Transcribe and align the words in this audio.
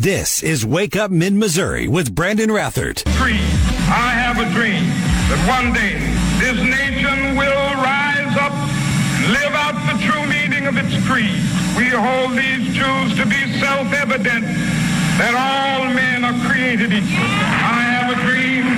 This 0.00 0.44
is 0.44 0.64
Wake 0.64 0.94
Up 0.94 1.10
Mid 1.10 1.34
Missouri 1.34 1.88
with 1.88 2.14
Brandon 2.14 2.50
Rathert. 2.50 3.02
Creed. 3.18 3.42
I 3.90 4.14
have 4.14 4.38
a 4.38 4.46
dream 4.54 4.86
that 5.26 5.42
one 5.50 5.74
day 5.74 5.98
this 6.38 6.54
nation 6.54 7.34
will 7.34 7.66
rise 7.82 8.30
up 8.38 8.54
and 8.54 9.34
live 9.34 9.50
out 9.58 9.74
the 9.90 9.98
true 9.98 10.22
meaning 10.30 10.70
of 10.70 10.78
its 10.78 10.94
creed. 11.02 11.42
We 11.74 11.90
hold 11.90 12.38
these 12.38 12.78
truths 12.78 13.18
to 13.18 13.26
be 13.26 13.42
self-evident 13.58 14.46
that 15.18 15.34
all 15.34 15.90
men 15.90 16.22
are 16.22 16.38
created 16.46 16.94
equal. 16.94 17.18
I 17.18 17.82
have 17.98 18.14
a 18.14 18.18
dream 18.22 18.70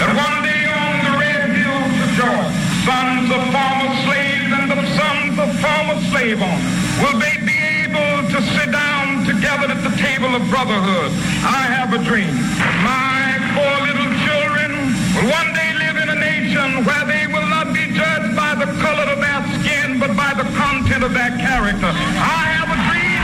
that 0.00 0.08
one 0.08 0.40
day 0.40 0.72
on 0.72 1.04
the 1.04 1.14
red 1.20 1.52
hills 1.52 1.96
of 2.00 2.10
Georgia, 2.16 2.48
sons 2.88 3.28
of 3.28 3.44
former 3.52 3.92
slaves 4.08 4.56
and 4.56 4.72
the 4.72 4.80
sons 4.96 5.36
of 5.36 5.52
former 5.60 6.00
slave 6.08 6.40
owners 6.40 6.64
will 7.04 7.20
they 7.20 7.36
be 7.44 7.55
together 9.36 9.68
at 9.68 9.82
the 9.84 9.94
table 10.00 10.32
of 10.32 10.42
brotherhood. 10.48 11.12
I 11.44 11.68
have 11.68 11.92
a 11.92 12.00
dream. 12.00 12.32
My 12.80 13.36
poor 13.52 13.74
little 13.84 14.10
children 14.24 14.70
will 15.12 15.28
one 15.28 15.50
day 15.52 15.76
live 15.76 15.96
in 16.00 16.08
a 16.08 16.16
nation 16.16 16.84
where 16.88 17.04
they 17.04 17.28
will 17.28 17.48
not 17.48 17.72
be 17.72 17.84
judged 17.92 18.32
by 18.32 18.56
the 18.56 18.68
color 18.80 19.06
of 19.12 19.20
their 19.20 19.40
skin, 19.60 20.00
but 20.00 20.16
by 20.16 20.32
the 20.32 20.48
content 20.56 21.04
of 21.04 21.12
their 21.12 21.36
character. 21.36 21.92
I 21.92 22.44
have 22.56 22.68
a 22.72 22.78
dream. 22.88 23.20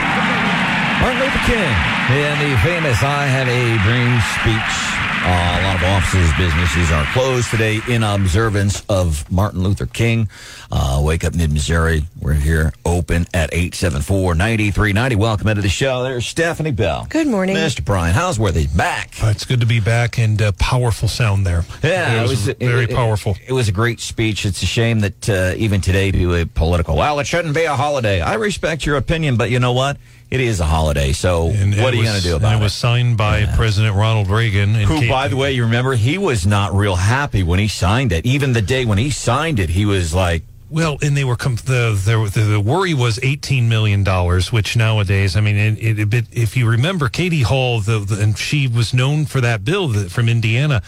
Martin 1.01 1.19
Luther 1.25 1.45
King 1.49 1.73
in 2.13 2.37
the 2.45 2.53
famous 2.61 3.01
I 3.03 3.25
Have 3.33 3.49
a 3.49 3.65
Dream 3.81 4.21
speech. 4.37 4.92
Uh, 5.25 5.29
a 5.29 5.63
lot 5.63 5.77
of 5.77 5.83
offices, 5.85 6.33
businesses 6.37 6.91
are 6.91 7.05
closed 7.13 7.49
today 7.49 7.79
in 7.89 8.03
observance 8.03 8.83
of 8.89 9.31
Martin 9.31 9.63
Luther 9.63 9.87
King. 9.87 10.29
Uh, 10.73 11.01
Wake 11.05 11.23
Up 11.23 11.33
Mid 11.33 11.53
Missouri. 11.53 12.03
We're 12.21 12.33
here 12.33 12.73
open 12.85 13.27
at 13.33 13.51
874 13.55 14.35
9390. 14.35 15.15
Welcome 15.17 15.47
into 15.47 15.63
the 15.63 15.69
show. 15.69 16.03
There's 16.03 16.27
Stephanie 16.27 16.73
Bell. 16.73 17.07
Good 17.09 17.29
morning. 17.29 17.55
Mr. 17.55 17.85
Brian 17.85 18.15
Houseworthy 18.15 18.67
back. 18.67 19.15
Uh, 19.23 19.29
it's 19.29 19.45
good 19.45 19.61
to 19.61 19.67
be 19.67 19.79
back 19.79 20.19
and 20.19 20.43
uh, 20.43 20.51
powerful 20.59 21.07
sound 21.07 21.47
there. 21.47 21.63
Yeah, 21.85 22.25
it 22.25 22.29
was, 22.29 22.47
very 22.49 22.85
it- 22.85 22.91
it- 22.91 22.97
powerful. 22.97 23.37
It, 23.47 23.53
was 23.53 23.69
a 23.69 23.73
great 23.73 24.01
speech. 24.01 24.45
It's 24.45 24.61
a 24.65 24.67
shame 24.67 25.01
that 25.01 25.29
uh, 25.31 25.55
even 25.57 25.81
today, 25.81 26.11
people 26.11 26.35
are 26.35 26.45
political. 26.47 26.97
Well, 26.97 27.21
it 27.21 27.29
shouldn't 27.29 27.55
be 27.55 27.63
a 27.63 27.77
holiday. 27.77 28.21
I 28.21 28.35
respect 28.35 28.85
your 28.85 28.97
opinion, 28.97 29.37
but 29.37 29.51
you 29.51 29.61
know 29.61 29.73
what? 29.73 29.99
It 30.33 30.41
is 30.41 30.61
a 30.61 30.65
holiday. 30.65 31.13
So 31.13 31.51
And 31.51 31.77
what 31.77 31.93
are 31.93 31.97
you 31.97 32.05
going 32.05 32.17
to 32.17 32.23
do 32.23 32.37
about 32.37 32.55
it? 32.55 32.61
it? 32.61 32.63
was 32.63 32.73
signed 32.73 33.19
by 33.19 33.45
President 33.55 33.95
Ronald 33.95 34.31
Reagan. 34.31 34.75
And 34.75 34.87
Who, 34.87 35.07
by 35.07 35.29
the 35.29 35.37
way, 35.37 35.53
you 35.53 35.65
remember 35.65 35.93
he 35.93 36.17
was 36.17 36.47
not 36.47 36.73
real 36.73 36.97
happy 36.97 37.43
when 37.43 37.59
he 37.59 37.69
signed 37.69 38.13
it. 38.13 38.25
Even 38.25 38.55
the 38.55 38.63
day 38.63 38.87
when 38.87 38.97
he 38.97 39.11
signed 39.11 39.59
it, 39.59 39.69
he 39.69 39.85
was 39.85 40.15
like, 40.15 40.43
Well, 40.71 40.97
and 41.03 41.15
they 41.15 41.25
were 41.25 41.37
com- 41.37 41.57
the, 41.57 41.93
the 42.03 42.41
the 42.41 42.61
worry 42.61 42.95
was 42.95 43.21
eighteen 43.23 43.69
million 43.69 44.05
dollars, 44.05 44.51
which 44.51 44.75
nowadays, 44.75 45.37
I 45.37 45.43
mean, 45.43 45.57
it, 45.57 45.79
it, 45.79 46.01
a 46.01 46.07
bit. 46.07 46.25
If 46.33 46.57
you 46.57 46.67
remember, 46.67 47.11
Katie 47.11 47.43
Hall, 47.43 47.81
the, 47.81 47.99
the 47.99 48.19
and 48.23 48.39
she 48.39 48.67
was 48.69 48.95
known 48.95 49.27
for 49.27 49.43
that 49.43 49.67
bill 49.67 49.89
that, 49.89 50.11
from 50.11 50.31
Indiana. 50.31 50.81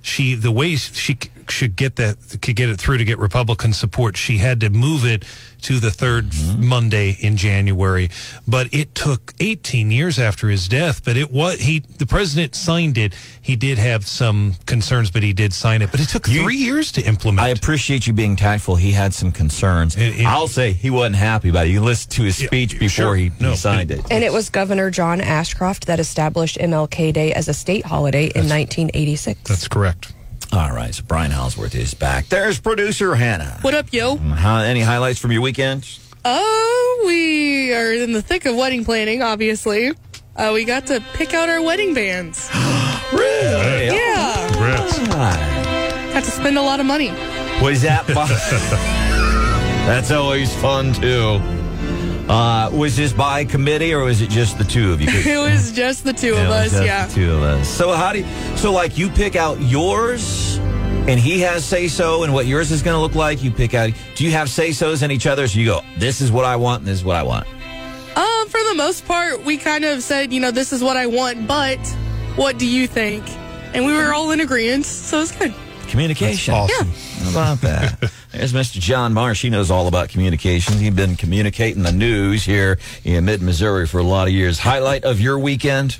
She 0.00 0.34
the 0.34 0.52
way 0.52 0.76
she 0.76 1.18
should 1.50 1.76
get 1.76 1.96
that 1.96 2.16
could 2.42 2.56
get 2.56 2.68
it 2.68 2.78
through 2.78 2.98
to 2.98 3.04
get 3.04 3.18
Republican 3.18 3.72
support, 3.72 4.16
she 4.16 4.38
had 4.38 4.60
to 4.60 4.70
move 4.70 5.04
it 5.04 5.24
to 5.62 5.78
the 5.80 5.88
3rd 5.88 6.16
Mm-hmm. 6.26 6.66
Monday 6.68 7.16
in 7.20 7.36
January. 7.36 8.10
But 8.46 8.72
it 8.72 8.94
took 8.94 9.32
eighteen 9.40 9.90
years 9.90 10.18
after 10.18 10.48
his 10.48 10.68
death. 10.68 11.04
But 11.04 11.16
it 11.16 11.30
was 11.30 11.60
he 11.60 11.80
the 11.80 12.06
president 12.06 12.54
signed 12.54 12.98
it. 12.98 13.14
He 13.42 13.56
did 13.56 13.78
have 13.78 14.06
some 14.06 14.54
concerns, 14.66 15.10
but 15.10 15.22
he 15.22 15.32
did 15.32 15.52
sign 15.52 15.82
it. 15.82 15.90
But 15.90 16.00
it 16.00 16.08
took 16.08 16.28
You- 16.28 16.42
three 16.42 16.56
years 16.56 16.92
to 16.92 17.02
implement. 17.02 17.44
I 17.44 17.48
appreciate 17.50 18.06
you 18.06 18.12
being 18.12 18.36
tactful. 18.36 18.76
He 18.76 18.92
had 18.92 19.14
some 19.14 19.32
concerns. 19.32 19.96
It- 19.96 20.20
it- 20.20 20.26
I'll 20.26 20.48
say 20.48 20.72
he 20.72 20.90
wasn't 20.90 21.16
happy 21.16 21.48
about 21.50 21.66
it. 21.66 21.70
You 21.70 21.80
listen 21.80 22.10
to 22.12 22.22
his 22.24 22.40
Yeah, 22.40 22.46
speech 22.48 22.72
before 22.78 22.88
sure. 22.88 23.16
he, 23.16 23.30
No, 23.40 23.50
he 23.50 23.56
signed 23.56 23.90
it- 23.90 23.98
it. 24.00 24.04
And 24.10 24.22
it 24.24 24.32
was 24.32 24.50
Governor 24.50 24.90
John 24.90 25.20
Ashcroft 25.20 25.86
that 25.86 26.00
established 26.00 26.58
MLK 26.60 27.12
Day 27.12 27.32
as 27.32 27.48
a 27.48 27.54
state 27.54 27.84
holiday 27.86 28.26
in 28.34 28.48
1986. 28.48 29.40
That's 29.48 29.68
correct. 29.68 30.12
All 30.52 30.70
right, 30.72 30.94
so 30.94 31.02
Brian 31.06 31.30
Houseworth 31.30 31.74
is 31.74 31.92
back. 31.94 32.28
There's 32.28 32.58
producer 32.60 33.14
Hannah. 33.14 33.58
What 33.62 33.74
up, 33.74 33.92
yo? 33.92 34.16
How, 34.16 34.58
any 34.58 34.80
highlights 34.80 35.18
from 35.18 35.32
your 35.32 35.42
weekend? 35.42 35.86
Oh, 36.24 37.04
we 37.06 37.74
are 37.74 37.92
in 37.92 38.12
the 38.12 38.22
thick 38.22 38.46
of 38.46 38.56
wedding 38.56 38.84
planning, 38.84 39.22
obviously. 39.22 39.92
Uh, 40.34 40.50
we 40.54 40.64
got 40.64 40.86
to 40.86 41.02
pick 41.14 41.34
out 41.34 41.48
our 41.48 41.62
wedding 41.62 41.94
bands. 41.94 42.48
Really? 43.12 43.86
Yeah. 43.86 44.48
Congrats. 44.50 44.98
Got 46.12 46.24
to 46.24 46.30
spend 46.30 46.58
a 46.58 46.62
lot 46.62 46.80
of 46.80 46.86
money. 46.86 47.10
Was 47.62 47.82
that 47.82 48.04
fun? 48.06 48.26
That's 49.86 50.10
always 50.10 50.52
fun 50.56 50.92
too. 50.92 51.38
Uh, 52.28 52.70
was 52.72 52.96
this 52.96 53.12
by 53.12 53.44
committee 53.44 53.94
or 53.94 54.04
was 54.04 54.20
it 54.20 54.28
just 54.28 54.58
the 54.58 54.64
two 54.64 54.92
of 54.92 55.00
you? 55.00 55.08
It 55.26 55.38
was 55.38 55.70
just 55.72 56.04
the 56.04 56.12
two 56.12 56.32
of 56.32 56.48
us, 56.50 56.72
yeah. 56.72 57.06
the 57.06 57.14
two 57.14 57.32
of 57.32 57.42
us. 57.42 57.68
So 57.68 57.92
how 57.92 58.12
do 58.12 58.20
you, 58.20 58.56
so 58.56 58.72
like 58.72 58.98
you 58.98 59.08
pick 59.08 59.36
out 59.36 59.60
yours 59.60 60.58
and 61.08 61.20
he 61.20 61.40
has 61.40 61.64
say 61.64 61.86
so 61.86 62.24
and 62.24 62.34
what 62.34 62.46
yours 62.46 62.72
is 62.72 62.82
going 62.82 62.96
to 62.96 63.00
look 63.00 63.14
like. 63.14 63.44
You 63.44 63.52
pick 63.52 63.74
out. 63.74 63.90
Do 64.16 64.24
you 64.24 64.32
have 64.32 64.50
say 64.50 64.72
so's 64.72 65.02
in 65.02 65.12
each 65.12 65.26
other? 65.26 65.46
So 65.46 65.60
you 65.60 65.66
go, 65.66 65.80
this 65.98 66.20
is 66.20 66.32
what 66.32 66.44
I 66.44 66.56
want 66.56 66.80
and 66.80 66.88
this 66.88 66.98
is 66.98 67.04
what 67.04 67.16
I 67.16 67.22
want. 67.22 67.46
Um, 68.16 68.48
for 68.48 68.60
the 68.70 68.74
most 68.74 69.04
part, 69.06 69.44
we 69.44 69.56
kind 69.56 69.84
of 69.84 70.02
said, 70.02 70.32
you 70.32 70.40
know, 70.40 70.50
this 70.50 70.72
is 70.72 70.82
what 70.82 70.96
I 70.96 71.06
want, 71.06 71.46
but 71.46 71.78
what 72.34 72.58
do 72.58 72.66
you 72.66 72.88
think? 72.88 73.24
And 73.72 73.84
we 73.84 73.92
were 73.92 74.12
all 74.12 74.32
in 74.32 74.40
agreement, 74.40 74.84
so 74.86 75.20
it's 75.20 75.32
good. 75.32 75.54
Communication. 75.88 76.54
That's 76.54 76.72
awesome. 76.72 77.24
How 77.24 77.30
about 77.30 77.60
that? 77.62 78.12
There's 78.32 78.52
Mr. 78.52 78.80
John 78.80 79.12
Marsh. 79.12 79.42
He 79.42 79.50
knows 79.50 79.70
all 79.70 79.88
about 79.88 80.08
communications. 80.08 80.80
He's 80.80 80.92
been 80.92 81.16
communicating 81.16 81.82
the 81.82 81.92
news 81.92 82.44
here 82.44 82.78
in 83.04 83.24
mid 83.24 83.42
Missouri 83.42 83.86
for 83.86 83.98
a 83.98 84.02
lot 84.04 84.28
of 84.28 84.34
years. 84.34 84.58
Highlight 84.58 85.04
of 85.04 85.20
your 85.20 85.38
weekend? 85.38 85.98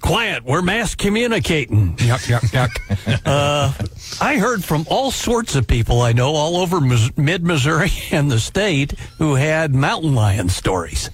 Quiet, 0.00 0.44
we're 0.44 0.60
mass 0.60 0.94
communicating. 0.94 1.96
Yuck, 1.96 2.28
yuck, 2.28 2.68
yuck. 2.68 3.20
uh, 3.26 3.72
I 4.20 4.36
heard 4.36 4.62
from 4.62 4.84
all 4.90 5.10
sorts 5.10 5.54
of 5.54 5.66
people 5.66 6.02
I 6.02 6.12
know 6.12 6.34
all 6.34 6.58
over 6.58 6.78
Mis- 6.78 7.16
mid 7.16 7.42
Missouri 7.42 7.90
and 8.10 8.30
the 8.30 8.38
state 8.38 8.92
who 9.16 9.34
had 9.34 9.74
mountain 9.74 10.14
lion 10.14 10.50
stories. 10.50 11.08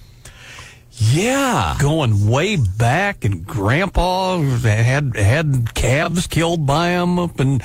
Yeah. 1.09 1.77
Going 1.79 2.27
way 2.27 2.57
back, 2.57 3.25
and 3.25 3.45
Grandpa 3.45 4.39
had 4.39 5.15
had 5.15 5.73
calves 5.73 6.27
killed 6.27 6.65
by 6.67 6.89
him 6.89 7.17
up 7.17 7.39
in 7.39 7.61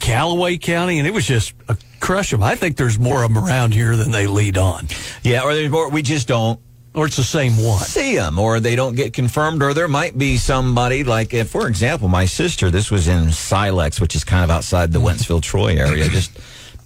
Callaway 0.00 0.58
County, 0.58 0.98
and 0.98 1.06
it 1.06 1.14
was 1.14 1.26
just 1.26 1.54
a 1.68 1.76
crush 2.00 2.32
'em. 2.32 2.42
I 2.42 2.56
think 2.56 2.76
there's 2.76 2.98
more 2.98 3.22
of 3.22 3.32
them 3.32 3.42
around 3.42 3.72
here 3.72 3.96
than 3.96 4.10
they 4.10 4.26
lead 4.26 4.58
on, 4.58 4.88
Yeah, 5.22 5.42
or 5.42 5.54
there's 5.54 5.70
more. 5.70 5.88
We 5.90 6.02
just 6.02 6.26
don't 6.26 6.58
or 6.94 7.06
it's 7.06 7.16
the 7.16 7.24
same 7.24 7.56
one. 7.56 7.82
see 7.82 8.14
them, 8.14 8.38
or 8.38 8.60
they 8.60 8.76
don't 8.76 8.94
get 8.94 9.12
confirmed, 9.12 9.62
or 9.62 9.74
there 9.74 9.88
might 9.88 10.16
be 10.16 10.36
somebody 10.36 11.02
like, 11.02 11.34
if, 11.34 11.50
for 11.50 11.66
example, 11.66 12.06
my 12.08 12.24
sister. 12.24 12.70
This 12.70 12.88
was 12.90 13.08
in 13.08 13.32
Silex, 13.32 14.00
which 14.00 14.14
is 14.14 14.22
kind 14.22 14.44
of 14.44 14.50
outside 14.50 14.92
the 14.92 15.00
Wentzville 15.00 15.42
Troy 15.42 15.74
area, 15.76 16.08
just. 16.08 16.30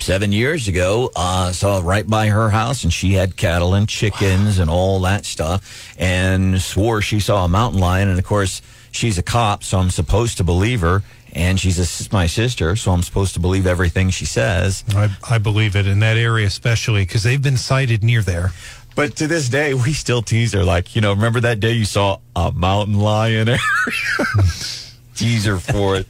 Seven 0.00 0.32
years 0.32 0.68
ago, 0.68 1.10
uh, 1.16 1.52
saw 1.52 1.80
right 1.82 2.06
by 2.06 2.28
her 2.28 2.50
house, 2.50 2.84
and 2.84 2.92
she 2.92 3.14
had 3.14 3.36
cattle 3.36 3.74
and 3.74 3.88
chickens 3.88 4.58
and 4.58 4.70
all 4.70 5.00
that 5.00 5.24
stuff, 5.24 5.94
and 5.98 6.60
swore 6.62 7.02
she 7.02 7.20
saw 7.20 7.44
a 7.44 7.48
mountain 7.48 7.80
lion. 7.80 8.08
And 8.08 8.18
of 8.18 8.24
course, 8.24 8.62
she's 8.92 9.18
a 9.18 9.22
cop, 9.22 9.64
so 9.64 9.78
I'm 9.78 9.90
supposed 9.90 10.36
to 10.38 10.44
believe 10.44 10.80
her. 10.80 11.02
And 11.34 11.60
she's 11.60 11.78
a, 11.78 12.12
my 12.12 12.26
sister, 12.26 12.74
so 12.74 12.90
I'm 12.92 13.02
supposed 13.02 13.34
to 13.34 13.40
believe 13.40 13.66
everything 13.66 14.08
she 14.10 14.24
says. 14.24 14.82
I, 14.94 15.10
I 15.28 15.38
believe 15.38 15.76
it 15.76 15.86
in 15.86 15.98
that 15.98 16.16
area, 16.16 16.46
especially 16.46 17.02
because 17.02 17.22
they've 17.22 17.42
been 17.42 17.58
sighted 17.58 18.02
near 18.02 18.22
there. 18.22 18.52
But 18.94 19.14
to 19.16 19.26
this 19.26 19.48
day, 19.48 19.74
we 19.74 19.92
still 19.92 20.22
tease 20.22 20.54
her 20.54 20.64
like, 20.64 20.96
you 20.96 21.02
know, 21.02 21.12
remember 21.12 21.40
that 21.40 21.60
day 21.60 21.72
you 21.72 21.84
saw 21.84 22.18
a 22.34 22.50
mountain 22.50 22.98
lion 22.98 23.46
tease 25.14 25.44
her 25.44 25.58
for 25.58 25.96
it. 25.96 26.06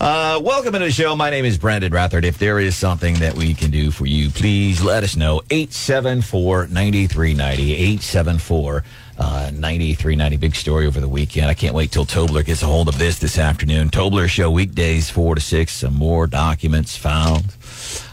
Uh, 0.00 0.40
welcome 0.42 0.72
to 0.72 0.78
the 0.80 0.90
show. 0.90 1.14
My 1.14 1.30
name 1.30 1.44
is 1.44 1.56
Brandon 1.56 1.92
Rathert. 1.92 2.24
If 2.24 2.36
there 2.38 2.58
is 2.58 2.74
something 2.76 3.14
that 3.16 3.34
we 3.34 3.54
can 3.54 3.70
do 3.70 3.92
for 3.92 4.06
you, 4.06 4.28
please 4.28 4.82
let 4.82 5.04
us 5.04 5.14
know. 5.14 5.40
874 5.50 6.66
9390. 6.66 7.72
874 7.72 8.84
uh, 9.18 9.50
9390. 9.54 10.36
Big 10.36 10.56
story 10.56 10.86
over 10.88 10.98
the 10.98 11.08
weekend. 11.08 11.46
I 11.46 11.54
can't 11.54 11.76
wait 11.76 11.92
till 11.92 12.04
Tobler 12.04 12.44
gets 12.44 12.62
a 12.62 12.66
hold 12.66 12.88
of 12.88 12.98
this 12.98 13.20
this 13.20 13.38
afternoon. 13.38 13.88
Tobler 13.88 14.28
show 14.28 14.50
weekdays 14.50 15.10
4 15.10 15.36
to 15.36 15.40
6. 15.40 15.72
Some 15.72 15.94
more 15.94 16.26
documents 16.26 16.96
found. 16.96 17.54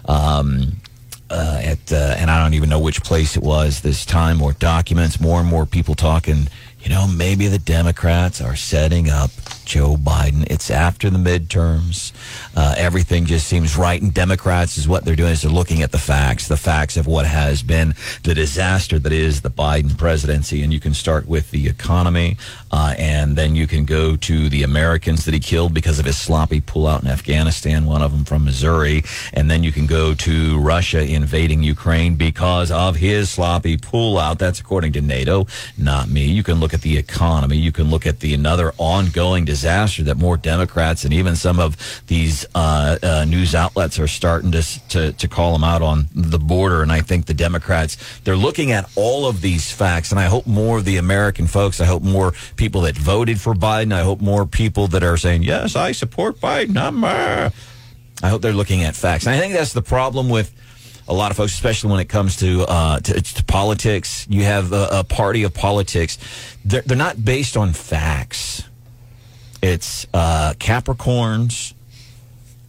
Um, 0.06 0.74
uh, 1.32 1.62
at 1.64 1.92
uh, 1.92 2.16
and 2.18 2.30
I 2.30 2.44
don't 2.44 2.54
even 2.54 2.70
know 2.70 2.80
which 2.80 3.04
place 3.04 3.36
it 3.36 3.44
was 3.44 3.82
this 3.82 4.06
time. 4.06 4.38
More 4.38 4.54
documents, 4.54 5.20
more 5.20 5.40
and 5.40 5.50
more 5.50 5.66
people 5.66 5.96
talking 5.96 6.48
you 6.84 6.90
know, 6.90 7.08
maybe 7.08 7.48
the 7.48 7.60
Democrats 7.60 8.42
are 8.42 8.56
setting 8.56 9.10
up 9.10 9.30
Joe 9.72 9.96
Biden. 9.96 10.46
It's 10.52 10.70
after 10.70 11.10
the 11.10 11.18
midterms. 11.18 12.12
Uh, 12.58 12.76
everything 12.78 13.26
just 13.26 13.48
seems 13.48 13.78
right. 13.78 14.02
And 14.02 14.14
Democrats 14.14 14.78
is 14.78 14.86
what 14.86 15.06
they're 15.06 15.16
doing 15.16 15.32
is 15.32 15.44
they're 15.44 15.50
looking 15.52 15.82
at 15.82 15.94
the 15.94 15.98
facts, 15.98 16.50
the 16.50 16.58
facts 16.58 16.98
of 16.98 17.08
what 17.08 17.26
has 17.26 17.64
been 17.64 17.96
the 18.24 18.36
disaster 18.36 19.00
that 19.00 19.14
is 19.14 19.44
the 19.44 19.50
Biden 19.50 19.98
presidency. 19.98 20.62
And 20.62 20.74
you 20.74 20.82
can 20.82 20.94
start 20.94 21.26
with 21.26 21.52
the 21.52 21.70
economy, 21.70 22.36
uh, 22.70 22.96
and 22.98 23.38
then 23.38 23.56
you 23.56 23.66
can 23.66 23.86
go 23.86 24.18
to 24.18 24.50
the 24.50 24.64
Americans 24.64 25.24
that 25.24 25.34
he 25.34 25.40
killed 25.40 25.74
because 25.74 26.00
of 26.00 26.06
his 26.06 26.18
sloppy 26.18 26.60
pullout 26.60 27.04
in 27.04 27.08
Afghanistan, 27.08 27.86
one 27.86 28.02
of 28.02 28.12
them 28.12 28.26
from 28.26 28.44
Missouri. 28.44 29.04
And 29.32 29.50
then 29.50 29.64
you 29.64 29.72
can 29.72 29.86
go 29.86 30.14
to 30.16 30.60
Russia 30.60 31.02
invading 31.02 31.64
Ukraine 31.64 32.16
because 32.16 32.72
of 32.72 32.98
his 32.98 33.30
sloppy 33.30 33.78
pullout. 33.78 34.38
That's 34.38 34.60
according 34.60 34.92
to 34.94 35.02
NATO, 35.02 35.48
not 35.78 36.10
me. 36.10 36.26
You 36.26 36.44
can 36.44 36.60
look 36.60 36.74
at 36.74 36.82
the 36.82 36.98
economy. 36.98 37.56
You 37.56 37.72
can 37.72 37.90
look 37.90 38.06
at 38.06 38.20
the 38.20 38.34
another 38.34 38.74
ongoing 38.78 39.46
disaster 39.46 39.61
that 39.62 40.18
more 40.18 40.38
Democrats 40.38 41.04
and 41.04 41.14
even 41.14 41.36
some 41.36 41.60
of 41.60 42.04
these 42.08 42.46
uh, 42.56 42.98
uh, 43.02 43.26
news 43.26 43.56
outlets 43.56 44.00
are 44.00 44.08
starting 44.08 44.52
to, 44.52 44.64
to 44.90 45.12
to 45.14 45.28
call 45.28 45.54
them 45.54 45.64
out 45.64 45.82
on 45.82 46.08
the 46.14 46.40
border. 46.40 46.82
And 46.82 46.92
I 46.92 47.02
think 47.02 47.26
the 47.26 47.34
Democrats 47.34 47.98
they're 48.24 48.36
looking 48.36 48.72
at 48.72 48.90
all 48.96 49.28
of 49.28 49.42
these 49.42 49.72
facts. 49.72 50.12
And 50.12 50.20
I 50.20 50.26
hope 50.26 50.48
more 50.48 50.80
of 50.80 50.86
the 50.86 50.98
American 50.98 51.48
folks. 51.48 51.82
I 51.82 51.86
hope 51.86 52.04
more 52.04 52.34
people 52.56 52.82
that 52.82 52.98
voted 52.98 53.40
for 53.40 53.54
Biden. 53.54 53.94
I 53.94 54.02
hope 54.02 54.22
more 54.22 54.46
people 54.46 54.88
that 54.88 55.04
are 55.04 55.18
saying 55.18 55.44
yes, 55.44 55.76
I 55.76 55.92
support 55.92 56.40
Biden. 56.40 56.78
I'm. 56.78 57.04
Uh, 57.04 57.50
I 58.24 58.30
hope 58.30 58.42
they're 58.42 58.54
looking 58.54 58.84
at 58.84 58.96
facts. 58.96 59.26
And 59.26 59.36
I 59.36 59.40
think 59.40 59.54
that's 59.54 59.74
the 59.74 59.82
problem 59.82 60.30
with 60.30 60.54
a 61.08 61.14
lot 61.14 61.32
of 61.32 61.38
folks, 61.38 61.54
especially 61.54 61.92
when 61.92 62.00
it 62.00 62.10
comes 62.10 62.38
to 62.38 62.64
uh, 62.64 63.00
to, 63.00 63.22
to 63.22 63.44
politics. 63.44 64.26
You 64.30 64.44
have 64.44 64.72
a, 64.72 64.88
a 64.92 65.04
party 65.04 65.44
of 65.44 65.54
politics; 65.54 66.18
they're, 66.64 66.82
they're 66.84 66.98
not 66.98 67.24
based 67.24 67.58
on 67.58 67.74
facts. 67.74 68.64
It's 69.62 70.08
uh, 70.14 70.54
Capricorns, 70.58 71.74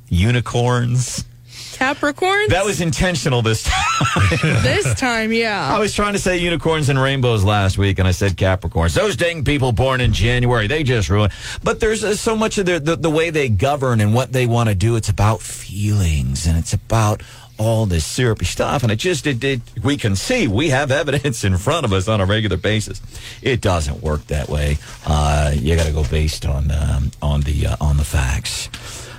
unicorns. 0.09 1.25
Capricorns? 1.73 2.49
That 2.49 2.65
was 2.65 2.81
intentional 2.81 3.43
this 3.43 3.65
time. 3.65 4.39
this 4.62 4.94
time, 4.94 5.33
yeah. 5.33 5.75
I 5.75 5.79
was 5.79 5.94
trying 5.94 6.12
to 6.12 6.19
say 6.19 6.37
unicorns 6.37 6.89
and 6.89 7.00
rainbows 7.00 7.44
last 7.44 7.79
week, 7.79 7.99
and 7.99 8.06
I 8.06 8.12
said 8.12 8.37
Capricorns. 8.37 8.94
Those 8.94 9.17
dang 9.17 9.43
people 9.43 9.73
born 9.73 10.00
in 10.00 10.12
January, 10.12 10.67
they 10.67 10.83
just 10.83 11.09
ruin. 11.09 11.31
But 11.65 11.81
there's 11.81 12.05
uh, 12.05 12.15
so 12.15 12.37
much 12.37 12.59
of 12.59 12.67
the, 12.67 12.79
the, 12.79 12.97
the 12.97 13.11
way 13.11 13.31
they 13.31 13.49
govern 13.49 14.00
and 14.00 14.15
what 14.15 14.33
they 14.33 14.47
want 14.47 14.69
to 14.69 14.75
do. 14.75 14.97
It's 14.97 15.09
about 15.09 15.41
feelings, 15.41 16.47
and 16.47 16.59
it's 16.59 16.75
about 16.75 17.23
all 17.64 17.87
this 17.87 18.05
syrupy 18.05 18.44
stuff. 18.44 18.82
And 18.82 18.93
it 18.93 18.97
just, 18.97 19.26
it, 19.26 19.43
it, 19.43 19.61
we 19.82 19.97
can 19.97 20.17
see, 20.17 20.49
we 20.49 20.70
have 20.70 20.91
evidence 21.03 21.44
in 21.44 21.56
front 21.56 21.85
of 21.85 21.93
us 21.93 22.09
on 22.09 22.20
a 22.20 22.26
regular 22.26 22.56
basis. 22.56 23.00
It 23.43 23.61
doesn't 23.61 24.03
work 24.03 24.26
that 24.29 24.49
way. 24.49 24.79
Uh, 25.06 25.53
you 25.55 25.76
got 25.76 25.87
to 25.87 25.93
go 25.93 26.05
based 26.05 26.47
on, 26.47 26.70
um, 26.70 27.11
on 27.20 27.43
the, 27.43 27.69
uh, 27.69 27.76
on 27.81 27.97
the 27.97 28.05
facts. 28.05 28.69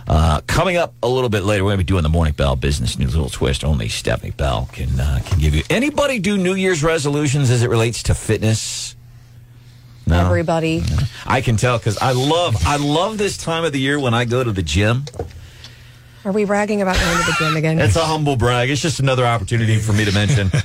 Uh, 0.08 0.42
coming 0.48 0.76
up 0.76 0.94
a 1.02 1.08
little 1.08 1.30
bit 1.30 1.44
later, 1.44 1.64
we're 1.64 1.70
going 1.70 1.80
to 1.80 1.84
be 1.86 1.88
doing 1.88 2.04
the 2.04 2.10
morning 2.10 2.34
bell 2.34 2.56
business 2.56 3.00
news 3.00 3.16
little 3.16 3.30
twist. 3.30 3.64
Only 3.64 3.88
Stephanie 3.88 4.32
Bell 4.32 4.68
can 4.74 5.00
uh, 5.00 5.22
can 5.26 5.40
give 5.40 5.56
you. 5.56 5.64
Anybody 5.70 6.20
do 6.20 6.38
New 6.38 6.56
Year's 6.56 6.84
resolutions 6.84 7.50
as 7.50 7.64
it 7.64 7.70
relates 7.70 8.04
to 8.04 8.14
fitness? 8.14 8.98
No, 10.06 10.26
Everybody. 10.26 10.84
I 11.26 11.40
can 11.40 11.56
tell 11.56 11.78
because 11.78 11.98
I 12.00 12.12
love 12.12 12.58
I 12.66 12.76
love 12.76 13.18
this 13.18 13.38
time 13.38 13.64
of 13.64 13.72
the 13.72 13.80
year 13.80 13.98
when 13.98 14.14
I 14.14 14.26
go 14.26 14.44
to 14.44 14.52
the 14.52 14.62
gym. 14.62 15.06
Are 16.26 16.32
we 16.32 16.46
bragging 16.46 16.82
about 16.82 16.98
going 16.98 17.18
to 17.18 17.26
the 17.26 17.36
gym 17.38 17.58
again? 17.58 17.80
It's 17.80 17.96
a 17.98 18.06
humble 18.06 18.36
brag. 18.38 18.70
It's 18.70 18.82
just 18.82 19.00
another 19.00 19.26
opportunity 19.26 19.78
for 19.80 19.94
me 19.94 20.06
to 20.06 20.12
mention. 20.14 20.52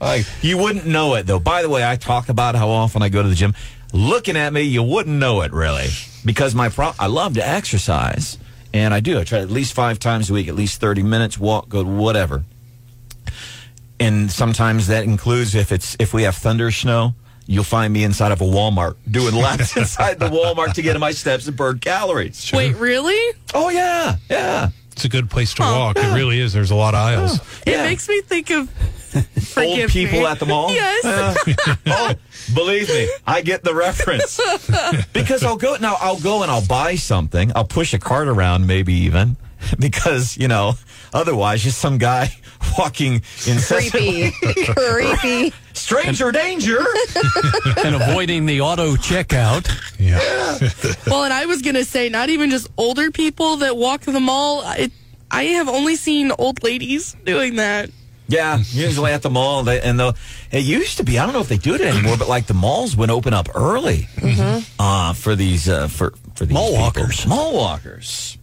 Like, 0.00 0.24
you 0.40 0.56
wouldn't 0.56 0.86
know 0.86 1.14
it 1.16 1.26
though. 1.26 1.38
By 1.38 1.60
the 1.60 1.68
way, 1.68 1.86
I 1.88 1.96
talk 1.96 2.30
about 2.30 2.54
how 2.54 2.70
often 2.70 3.02
I 3.02 3.10
go 3.10 3.22
to 3.22 3.28
the 3.28 3.34
gym. 3.34 3.52
Looking 3.92 4.34
at 4.34 4.50
me, 4.50 4.62
you 4.62 4.82
wouldn't 4.82 5.14
know 5.14 5.42
it 5.42 5.52
really 5.52 5.88
because 6.24 6.54
my 6.54 6.70
pro- 6.70 6.94
I 6.98 7.06
love 7.06 7.34
to 7.34 7.46
exercise 7.46 8.38
and 8.72 8.94
I 8.94 9.00
do. 9.00 9.20
I 9.20 9.24
try 9.24 9.40
at 9.40 9.50
least 9.50 9.74
five 9.74 9.98
times 9.98 10.30
a 10.30 10.32
week, 10.32 10.48
at 10.48 10.54
least 10.54 10.80
thirty 10.80 11.02
minutes 11.02 11.36
walk, 11.38 11.68
go 11.68 11.84
whatever. 11.84 12.44
And 13.98 14.32
sometimes 14.32 14.86
that 14.86 15.04
includes 15.04 15.54
if 15.54 15.70
it's 15.70 15.96
if 15.98 16.14
we 16.14 16.22
have 16.22 16.34
thunder 16.34 16.70
snow. 16.70 17.14
You'll 17.50 17.64
find 17.64 17.92
me 17.92 18.04
inside 18.04 18.30
of 18.30 18.40
a 18.40 18.44
Walmart 18.44 18.94
doing 19.10 19.34
laps 19.34 19.76
inside 19.76 20.20
the 20.20 20.28
Walmart 20.28 20.74
to 20.74 20.82
get 20.82 20.94
in 20.94 21.00
my 21.00 21.10
steps 21.10 21.48
and 21.48 21.56
burn 21.56 21.80
calories. 21.80 22.48
Wait, 22.52 22.76
really? 22.76 23.36
Oh 23.52 23.70
yeah, 23.70 24.18
yeah. 24.30 24.68
It's 24.92 25.04
a 25.04 25.08
good 25.08 25.28
place 25.28 25.52
to 25.54 25.64
oh, 25.64 25.78
walk. 25.78 25.96
It 25.96 26.14
really 26.14 26.38
is. 26.38 26.52
There's 26.52 26.70
a 26.70 26.76
lot 26.76 26.94
of 26.94 27.00
aisles. 27.00 27.40
Yeah. 27.66 27.82
It 27.82 27.86
makes 27.88 28.08
me 28.08 28.20
think 28.20 28.50
of 28.50 28.70
Old 29.56 29.88
people 29.88 30.20
me. 30.20 30.26
at 30.26 30.38
the 30.38 30.46
mall. 30.46 30.70
Yes. 30.74 31.04
Uh, 31.04 31.34
oh, 31.86 32.14
believe 32.54 32.88
me, 32.88 33.10
I 33.26 33.42
get 33.42 33.64
the 33.64 33.74
reference. 33.74 34.40
because 35.12 35.42
I'll 35.42 35.56
go 35.56 35.76
now. 35.80 35.96
I'll 35.98 36.20
go 36.20 36.42
and 36.42 36.52
I'll 36.52 36.64
buy 36.64 36.94
something. 36.94 37.50
I'll 37.56 37.64
push 37.64 37.92
a 37.94 37.98
cart 37.98 38.28
around, 38.28 38.68
maybe 38.68 38.94
even 38.94 39.36
because 39.78 40.36
you 40.36 40.48
know. 40.48 40.74
Otherwise, 41.12 41.60
just 41.64 41.78
some 41.80 41.98
guy 41.98 42.32
walking 42.78 43.14
incessantly. 43.44 44.30
creepy. 44.30 44.64
creepy. 44.76 45.52
Stranger 45.72 46.30
danger. 46.30 46.78
and 47.84 47.96
avoiding 47.96 48.46
the 48.46 48.60
auto 48.60 48.94
checkout. 48.94 49.66
Yeah. 49.98 50.20
Well, 51.10 51.24
and 51.24 51.32
I 51.32 51.46
was 51.46 51.62
gonna 51.62 51.84
say, 51.84 52.08
not 52.10 52.28
even 52.30 52.48
just 52.50 52.68
older 52.76 53.10
people 53.10 53.56
that 53.56 53.76
walk 53.76 54.02
the 54.02 54.20
mall. 54.20 54.62
It, 54.76 54.92
I 55.32 55.44
have 55.44 55.68
only 55.68 55.96
seen 55.96 56.30
old 56.38 56.62
ladies 56.62 57.16
doing 57.24 57.56
that. 57.56 57.90
Yeah, 58.28 58.58
usually 58.70 59.10
at 59.10 59.22
the 59.22 59.30
mall, 59.30 59.64
they, 59.64 59.80
and 59.80 59.98
the 59.98 60.14
it 60.52 60.62
used 60.62 60.98
to 60.98 61.02
be. 61.02 61.18
I 61.18 61.24
don't 61.24 61.32
know 61.34 61.40
if 61.40 61.48
they 61.48 61.56
do 61.58 61.74
it 61.74 61.80
anymore, 61.80 62.16
but 62.16 62.28
like 62.28 62.46
the 62.46 62.54
malls 62.54 62.96
would 62.96 63.10
open 63.10 63.34
up 63.34 63.48
early 63.56 64.06
uh, 64.78 65.12
for 65.14 65.34
these 65.34 65.68
uh, 65.68 65.88
for 65.88 66.14
for 66.36 66.44
these 66.46 66.54
Mall 66.54 66.68
people. 66.68 66.82
walkers. 66.84 67.26
Mall 67.26 67.52
walkers. 67.52 68.38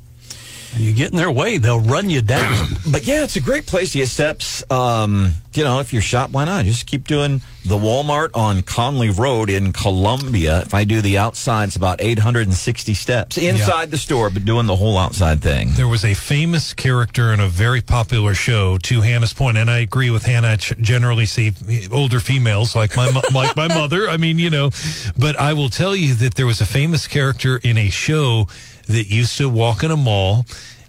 You 0.75 0.93
get 0.93 1.11
in 1.11 1.17
their 1.17 1.31
way, 1.31 1.57
they'll 1.57 1.79
run 1.79 2.09
you 2.09 2.21
down. 2.21 2.67
But 2.89 3.05
yeah, 3.05 3.23
it's 3.25 3.35
a 3.35 3.41
great 3.41 3.65
place 3.65 3.91
to 3.91 3.97
get 3.97 4.07
steps. 4.07 4.63
Um, 4.71 5.33
you 5.53 5.65
know, 5.65 5.79
if 5.81 5.91
you're 5.91 6.01
shot, 6.01 6.31
why 6.31 6.45
not? 6.45 6.63
Just 6.63 6.87
keep 6.87 7.05
doing 7.05 7.41
the 7.65 7.75
Walmart 7.75 8.29
on 8.33 8.61
Conley 8.61 9.09
Road 9.09 9.49
in 9.49 9.73
Columbia. 9.73 10.61
If 10.61 10.73
I 10.73 10.85
do 10.85 11.01
the 11.01 11.17
outside, 11.17 11.65
it's 11.67 11.75
about 11.75 12.01
860 12.01 12.93
steps 12.93 13.37
inside 13.37 13.91
the 13.91 13.97
store, 13.97 14.29
but 14.29 14.45
doing 14.45 14.67
the 14.67 14.75
whole 14.77 14.97
outside 14.97 15.41
thing. 15.41 15.71
There 15.73 15.87
was 15.87 16.05
a 16.05 16.13
famous 16.13 16.73
character 16.73 17.33
in 17.33 17.41
a 17.41 17.47
very 17.49 17.81
popular 17.81 18.33
show. 18.33 18.77
To 18.77 19.01
Hannah's 19.01 19.33
point, 19.33 19.57
and 19.57 19.69
I 19.69 19.79
agree 19.79 20.11
with 20.11 20.23
Hannah. 20.23 20.49
I 20.49 20.55
generally 20.55 21.25
see 21.25 21.51
older 21.91 22.21
females 22.21 22.73
like 22.73 22.95
my 22.95 23.09
like 23.33 23.55
my 23.57 23.67
mother. 23.67 24.07
I 24.07 24.15
mean, 24.15 24.39
you 24.39 24.49
know, 24.49 24.69
but 25.17 25.37
I 25.37 25.53
will 25.53 25.69
tell 25.69 25.95
you 25.95 26.13
that 26.15 26.35
there 26.35 26.45
was 26.45 26.61
a 26.61 26.65
famous 26.65 27.05
character 27.07 27.59
in 27.63 27.77
a 27.77 27.89
show 27.89 28.47
that 28.87 29.07
used 29.07 29.37
to 29.37 29.49
walk 29.49 29.83
in 29.83 29.91
a 29.91 29.97
mall, 29.97 30.45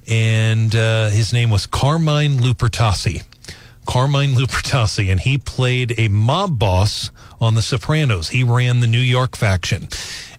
and 0.06 0.74
uh, 0.74 1.08
his 1.10 1.32
name 1.32 1.50
was 1.50 1.66
Carmine 1.66 2.38
Lupertazzi. 2.38 3.24
Carmine 3.88 4.34
Lupertazzi, 4.34 5.10
and 5.10 5.18
he 5.18 5.38
played 5.38 5.98
a 5.98 6.08
mob 6.08 6.58
boss 6.58 7.10
on 7.40 7.54
The 7.54 7.62
Sopranos. 7.62 8.28
He 8.28 8.44
ran 8.44 8.80
the 8.80 8.86
New 8.86 8.98
York 8.98 9.34
faction, 9.34 9.88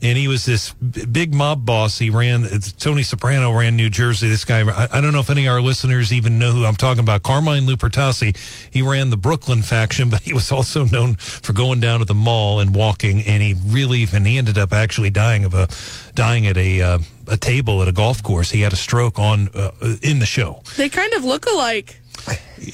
and 0.04 0.20
he 0.20 0.28
was 0.28 0.46
this 0.46 0.72
big 0.74 1.34
mob 1.34 1.66
boss. 1.66 1.98
He 1.98 2.12
ran 2.12 2.48
Tony 2.78 3.02
Soprano 3.02 3.52
ran 3.52 3.76
New 3.76 3.90
Jersey. 3.90 4.30
This 4.30 4.46
guy, 4.46 4.62
I, 4.62 5.00
I 5.00 5.02
don't 5.02 5.14
know 5.14 5.20
if 5.20 5.32
any 5.32 5.48
of 5.48 5.54
our 5.54 5.62
listeners 5.62 6.14
even 6.14 6.38
know 6.38 6.52
who 6.52 6.64
I'm 6.64 6.76
talking 6.76 7.02
about. 7.02 7.24
Carmine 7.24 7.64
Lupertazzi. 7.64 8.38
He 8.72 8.84
ran 8.84 9.10
the 9.10 9.18
Brooklyn 9.18 9.64
faction, 9.64 10.12
but 10.12 10.22
he 10.22 10.32
was 10.32 10.52
also 10.52 10.86
known 10.86 11.16
for 11.16 11.54
going 11.54 11.80
down 11.80 12.00
to 12.00 12.06
the 12.06 12.14
mall 12.14 12.60
and 12.60 12.76
walking. 12.76 13.24
And 13.24 13.42
he 13.42 13.56
really, 13.66 14.06
and 14.14 14.28
he 14.28 14.38
ended 14.38 14.60
up 14.60 14.74
actually 14.74 15.10
dying 15.10 15.44
of 15.44 15.56
a 15.56 15.68
dying 16.14 16.46
at 16.46 16.56
a 16.56 16.82
uh, 16.84 17.00
a 17.28 17.38
table 17.38 17.82
at 17.82 17.88
a 17.88 17.94
golf 17.94 18.22
course. 18.22 18.52
He 18.52 18.62
had 18.62 18.74
a 18.74 18.78
stroke 18.78 19.18
on 19.18 19.50
uh, 19.56 19.72
in 20.04 20.20
the 20.20 20.28
show. 20.28 20.62
They 20.78 20.90
kind 20.90 21.14
of 21.14 21.24
look 21.24 21.48
alike. 21.48 21.99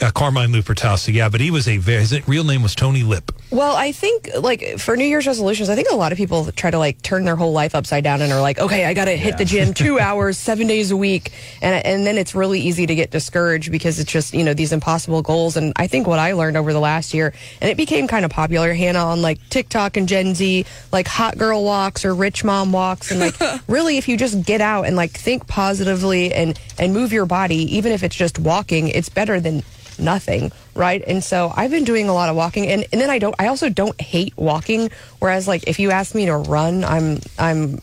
Uh, 0.02 0.12
Carmine 0.12 0.52
Lupertazzi, 0.52 1.14
yeah, 1.14 1.30
but 1.30 1.40
he 1.40 1.52
was 1.52 1.68
a 1.68 1.78
very, 1.78 2.00
his 2.00 2.28
real 2.28 2.44
name 2.44 2.64
was 2.64 2.74
Tony 2.74 3.04
Lip. 3.04 3.32
Well, 3.52 3.76
I 3.76 3.92
think 3.92 4.30
like 4.40 4.80
for 4.80 4.98
New 4.98 5.06
Year's 5.06 5.28
resolutions, 5.28 5.70
I 5.70 5.76
think 5.76 5.90
a 5.92 5.96
lot 5.96 6.12
of 6.12 6.18
people 6.18 6.52
try 6.52 6.72
to 6.72 6.80
like 6.80 7.02
turn 7.04 7.24
their 7.24 7.36
whole 7.36 7.52
life 7.52 7.76
upside 7.76 8.04
down 8.04 8.22
and 8.22 8.34
are 8.34 8.42
like, 8.42 8.58
okay, 8.58 8.86
I 8.86 8.94
got 8.94 9.06
to 9.06 9.16
hit 9.16 9.38
the 9.38 9.46
gym 9.46 9.74
two 9.74 10.00
hours, 10.06 10.38
seven 10.38 10.68
days 10.68 10.92
a 10.92 10.98
week, 10.98 11.32
and 11.62 11.86
and 11.86 12.06
then 12.06 12.18
it's 12.18 12.34
really 12.34 12.60
easy 12.60 12.88
to 12.88 12.96
get 12.96 13.12
discouraged 13.12 13.72
because 13.72 14.00
it's 14.00 14.12
just 14.12 14.34
you 14.34 14.44
know 14.44 14.54
these 14.54 14.74
impossible 14.74 15.22
goals. 15.22 15.56
And 15.56 15.74
I 15.76 15.88
think 15.88 16.08
what 16.08 16.20
I 16.20 16.34
learned 16.34 16.58
over 16.58 16.74
the 16.74 16.80
last 16.80 17.14
year, 17.14 17.34
and 17.62 17.70
it 17.70 17.78
became 17.78 18.08
kind 18.08 18.26
of 18.26 18.32
popular, 18.32 18.74
Hannah, 18.74 19.06
on 19.06 19.22
like 19.22 19.40
TikTok 19.50 19.96
and 19.98 20.08
Gen 20.08 20.34
Z, 20.34 20.66
like 20.92 21.08
hot 21.08 21.38
girl 21.38 21.64
walks 21.64 22.04
or 22.04 22.16
rich 22.16 22.44
mom 22.44 22.72
walks, 22.72 23.12
and 23.12 23.20
like 23.20 23.36
really, 23.68 23.98
if 23.98 24.08
you 24.08 24.18
just 24.18 24.44
get 24.44 24.62
out 24.62 24.86
and 24.86 24.96
like 24.96 25.12
think 25.12 25.48
positively 25.48 26.34
and 26.34 26.60
and 26.80 26.94
move 26.94 27.14
your 27.14 27.28
body, 27.28 27.78
even 27.78 27.92
if 27.92 28.04
it's 28.04 28.16
just 28.16 28.40
walking, 28.40 28.88
it's 28.88 29.10
better 29.10 29.40
than 29.46 29.64
nothing 29.98 30.52
right 30.74 31.02
and 31.08 31.24
so 31.24 31.54
i've 31.56 31.72
been 31.72 31.86
doing 31.86 32.10
a 32.10 32.14
lot 32.14 32.28
of 32.28 32.36
walking 32.36 32.68
and, 32.68 32.86
and 32.92 33.00
then 33.00 33.10
i 33.10 33.18
don't 33.18 33.36
i 33.40 33.48
also 33.48 33.70
don't 33.70 34.00
hate 34.02 34.34
walking 34.36 34.90
whereas 35.20 35.48
like 35.48 35.64
if 35.68 35.80
you 35.80 35.90
ask 35.90 36.14
me 36.14 36.26
to 36.26 36.36
run 36.36 36.84
i'm 36.84 37.20
i'm 37.40 37.80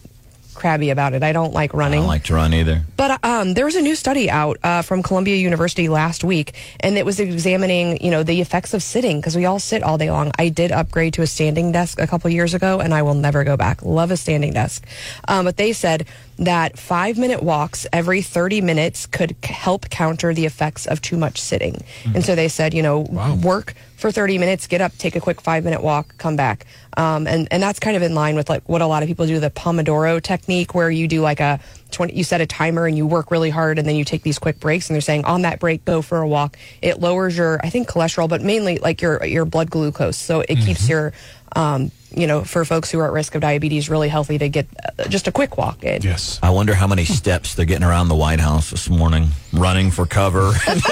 crabby 0.62 0.90
about 0.90 1.12
it. 1.12 1.25
I 1.25 1.33
don't 1.33 1.52
like 1.52 1.75
running. 1.75 1.99
I 1.99 2.02
don't 2.02 2.09
like 2.09 2.25
to 2.25 2.35
run 2.35 2.54
either. 2.54 2.83
But 2.97 3.19
um, 3.25 3.54
there 3.54 3.64
was 3.64 3.75
a 3.75 3.83
new 3.83 3.97
study 3.97 4.31
out 4.31 4.59
uh, 4.62 4.83
from 4.83 5.02
Columbia 5.02 5.35
University 5.35 5.88
last 5.88 6.23
week, 6.23 6.54
and 6.78 6.97
it 6.97 7.04
was 7.04 7.19
examining, 7.19 8.02
you 8.02 8.12
know, 8.12 8.23
the 8.23 8.40
effects 8.40 8.73
of 8.73 8.81
sitting 8.81 9.19
because 9.19 9.37
we 9.37 9.45
all 9.45 9.59
sit 9.59 9.83
all 9.83 9.99
day 9.99 10.11
long. 10.11 10.31
I 10.38 10.50
did 10.50 10.71
upgrade 10.71 11.14
to 11.14 11.23
a 11.23 11.26
standing 11.26 11.73
desk 11.73 11.99
a 12.00 12.07
couple 12.07 12.31
years 12.31 12.54
ago, 12.54 12.78
and 12.78 12.95
I 12.95 13.02
will 13.02 13.14
never 13.14 13.42
go 13.42 13.57
back. 13.57 13.83
Love 13.83 14.12
a 14.12 14.16
standing 14.16 14.52
desk. 14.52 14.87
Um, 15.26 15.47
but 15.47 15.57
they 15.57 15.73
said 15.73 16.07
that 16.39 16.79
five 16.79 17.19
minute 17.19 17.43
walks 17.43 17.87
every 17.93 18.23
30 18.23 18.61
minutes 18.61 19.07
could 19.07 19.37
help 19.45 19.89
counter 19.91 20.33
the 20.35 20.47
effects 20.47 20.87
of 20.87 21.01
too 21.01 21.17
much 21.17 21.41
sitting. 21.41 21.83
And 22.15 22.25
so 22.25 22.35
they 22.35 22.49
said, 22.49 22.75
you 22.75 22.83
know, 22.83 23.01
work 23.43 23.75
for 23.97 24.11
30 24.11 24.39
minutes, 24.39 24.67
get 24.67 24.81
up, 24.81 24.97
take 24.99 25.15
a 25.15 25.21
quick 25.21 25.41
five 25.41 25.62
minute 25.65 25.83
walk, 25.83 26.17
come 26.19 26.35
back. 26.35 26.67
Um, 26.97 27.27
and, 27.27 27.49
and 27.51 27.62
that's 27.62 27.79
kind 27.79 27.97
of 27.97 28.03
in 28.03 28.15
line 28.15 28.35
with 28.35 28.51
like 28.51 28.69
what 28.69 28.83
a 28.83 28.87
lot 28.87 29.03
of 29.03 29.09
people 29.09 29.27
do, 29.27 29.39
the 29.39 29.51
Pomodoro 29.51 30.21
technique, 30.21 30.75
where 30.75 30.91
you 30.91 31.07
do 31.07 31.21
like 31.21 31.41
a 31.41 31.61
20, 31.92 32.14
you 32.14 32.25
set 32.25 32.40
a 32.40 32.46
timer 32.46 32.87
and 32.87 32.96
you 32.96 33.06
work 33.06 33.30
really 33.30 33.50
hard 33.50 33.78
and 33.78 33.87
then 33.87 33.96
you 33.96 34.04
take 34.04 34.22
these 34.22 34.38
quick 34.38 34.61
breaks. 34.61 34.88
And 34.88 34.94
they're 34.94 35.00
saying 35.00 35.25
on 35.25 35.42
that 35.42 35.61
break, 35.61 35.84
go 35.84 36.02
for 36.02 36.18
a 36.18 36.28
walk. 36.28 36.56
It 36.80 37.00
lowers 37.00 37.37
your, 37.37 37.61
I 37.62 37.70
think 37.70 37.88
cholesterol, 37.88 38.28
but 38.28 38.42
mainly 38.42 38.78
like 38.78 39.02
your, 39.02 39.25
your 39.25 39.44
blood 39.44 39.70
glucose. 39.70 40.16
So 40.16 40.40
it 40.40 40.56
keeps 40.56 40.88
your, 40.88 41.12
um, 41.54 41.90
you 42.14 42.26
know, 42.26 42.44
for 42.44 42.64
folks 42.64 42.90
who 42.90 42.99
are 42.99 43.06
at 43.06 43.12
risk 43.12 43.34
of 43.34 43.40
diabetes, 43.40 43.88
really 43.88 44.08
healthy 44.08 44.38
to 44.38 44.49
get 44.49 44.66
uh, 44.99 45.04
just 45.08 45.28
a 45.28 45.32
quick 45.32 45.56
walk 45.56 45.82
in. 45.84 46.02
Yes. 46.02 46.38
I 46.42 46.50
wonder 46.50 46.75
how 46.75 46.87
many 46.87 47.04
steps 47.04 47.54
they're 47.54 47.66
getting 47.66 47.87
around 47.87 48.08
the 48.08 48.14
White 48.14 48.40
House 48.40 48.70
this 48.70 48.88
morning, 48.88 49.28
running 49.52 49.90
for 49.90 50.06
cover 50.06 50.52
and, 50.68 50.82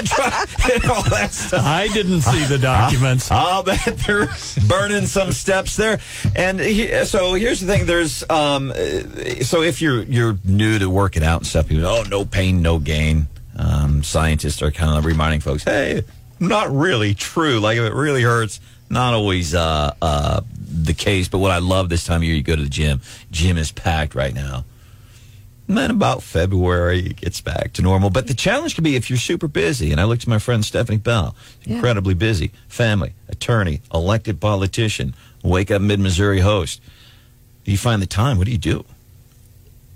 all 0.89 1.03
that 1.03 1.29
stuff. 1.31 1.63
I 1.63 1.89
didn't 1.93 2.21
see 2.21 2.43
the 2.45 2.57
documents. 2.57 3.29
I'll 3.31 3.63
bet 3.63 3.97
they're 4.07 4.29
burning 4.67 5.05
some 5.05 5.31
steps 5.31 5.75
there. 5.75 5.99
And 6.35 6.59
he, 6.59 7.05
so 7.05 7.33
here's 7.33 7.61
the 7.61 7.67
thing: 7.67 7.85
there's 7.85 8.27
um, 8.29 8.71
uh, 8.71 9.43
so 9.43 9.61
if 9.61 9.81
you're 9.81 10.03
you're 10.03 10.37
new 10.43 10.79
to 10.79 10.89
working 10.91 11.23
out 11.23 11.37
and 11.41 11.47
stuff, 11.47 11.71
you 11.71 11.85
oh 11.85 12.03
no 12.09 12.25
pain, 12.25 12.61
no 12.61 12.79
gain. 12.79 13.27
Um, 13.57 14.03
scientists 14.03 14.61
are 14.61 14.71
kind 14.71 14.97
of 14.97 15.05
reminding 15.05 15.41
folks, 15.41 15.63
hey, 15.63 16.03
not 16.39 16.71
really 16.71 17.13
true. 17.13 17.59
Like 17.59 17.77
if 17.77 17.83
it 17.83 17.93
really 17.93 18.21
hurts, 18.23 18.59
not 18.89 19.13
always 19.13 19.53
uh, 19.53 19.93
uh, 20.01 20.41
the 20.57 20.93
case. 20.93 21.27
But 21.27 21.39
what 21.39 21.51
I 21.51 21.59
love 21.59 21.89
this 21.89 22.03
time 22.05 22.17
of 22.17 22.23
year, 22.23 22.35
you 22.35 22.43
go 22.43 22.55
to 22.55 22.63
the 22.63 22.69
gym. 22.69 23.01
Gym 23.29 23.57
is 23.57 23.71
packed 23.71 24.15
right 24.15 24.33
now. 24.33 24.65
And 25.67 25.77
then 25.77 25.91
about 25.91 26.21
February, 26.23 26.99
it 27.05 27.15
gets 27.17 27.39
back 27.39 27.71
to 27.73 27.81
normal. 27.81 28.09
But 28.09 28.27
the 28.27 28.33
challenge 28.33 28.75
could 28.75 28.83
be 28.83 28.95
if 28.95 29.09
you're 29.09 29.19
super 29.19 29.47
busy. 29.47 29.91
And 29.91 30.01
I 30.01 30.03
looked 30.05 30.23
at 30.23 30.27
my 30.27 30.39
friend 30.39 30.65
Stephanie 30.65 30.97
Bell, 30.97 31.35
Yeah. 31.63 31.75
incredibly 31.75 32.13
busy, 32.13 32.51
family, 32.67 33.13
attorney, 33.29 33.81
elected 33.93 34.41
politician, 34.41 35.13
wake 35.43 35.71
up 35.71 35.81
mid 35.81 35.99
Missouri 35.99 36.39
host. 36.41 36.81
You 37.63 37.77
find 37.77 38.01
the 38.01 38.07
time. 38.07 38.37
What 38.37 38.45
do 38.47 38.51
you 38.51 38.57
do? 38.57 38.83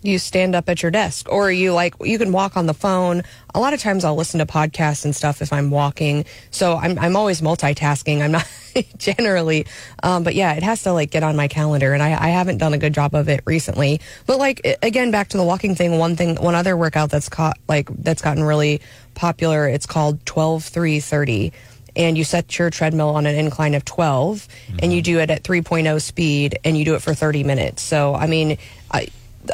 You 0.07 0.19
stand 0.19 0.55
up 0.55 0.69
at 0.69 0.81
your 0.81 0.91
desk 0.91 1.27
or 1.29 1.51
you 1.51 1.73
like 1.73 1.95
you 2.01 2.17
can 2.17 2.31
walk 2.31 2.57
on 2.57 2.65
the 2.65 2.73
phone. 2.73 3.23
A 3.53 3.59
lot 3.59 3.73
of 3.73 3.79
times 3.79 4.03
i'll 4.03 4.15
listen 4.15 4.39
to 4.39 4.45
podcasts 4.45 5.05
and 5.05 5.15
stuff 5.15 5.41
if 5.41 5.51
i'm 5.51 5.69
walking. 5.71 6.25
So 6.51 6.75
i'm, 6.77 6.97
I'm 6.99 7.15
always 7.15 7.41
multitasking. 7.41 8.21
I'm 8.21 8.31
not 8.31 8.47
generally 8.97 9.65
um, 10.03 10.23
but 10.23 10.35
yeah 10.35 10.53
it 10.53 10.63
has 10.63 10.83
to 10.83 10.93
like 10.93 11.11
get 11.11 11.23
on 11.23 11.35
my 11.35 11.47
calendar 11.47 11.93
and 11.93 12.03
I, 12.03 12.11
I 12.11 12.29
haven't 12.29 12.57
done 12.57 12.73
a 12.73 12.77
good 12.77 12.93
job 12.93 13.15
of 13.15 13.29
it 13.29 13.41
recently. 13.45 14.01
But 14.25 14.37
like 14.39 14.77
again 14.81 15.11
back 15.11 15.29
to 15.29 15.37
the 15.37 15.43
walking 15.43 15.75
thing 15.75 15.97
one 15.97 16.15
thing 16.15 16.35
one 16.35 16.55
other 16.55 16.75
workout 16.77 17.09
that's 17.09 17.29
caught 17.29 17.57
like 17.67 17.89
that's 18.03 18.21
gotten 18.21 18.43
really 18.43 18.81
popular 19.13 19.67
it's 19.67 19.85
called 19.85 20.25
12 20.25 20.63
3 20.63 20.99
30 20.99 21.53
and 21.95 22.17
you 22.17 22.25
set 22.25 22.59
your 22.59 22.69
treadmill 22.69 23.09
on 23.09 23.25
an 23.25 23.35
incline 23.35 23.73
of 23.73 23.85
12 23.85 24.47
and 24.79 24.91
you 24.91 25.01
do 25.01 25.19
it 25.19 25.29
at 25.29 25.43
3.0 25.43 26.01
speed 26.01 26.59
and 26.65 26.77
you 26.77 26.83
do 26.83 26.95
it 26.95 27.01
for 27.01 27.13
30 27.13 27.43
minutes. 27.43 27.81
So 27.81 28.13
i 28.13 28.27
mean 28.27 28.57
i 28.91 29.07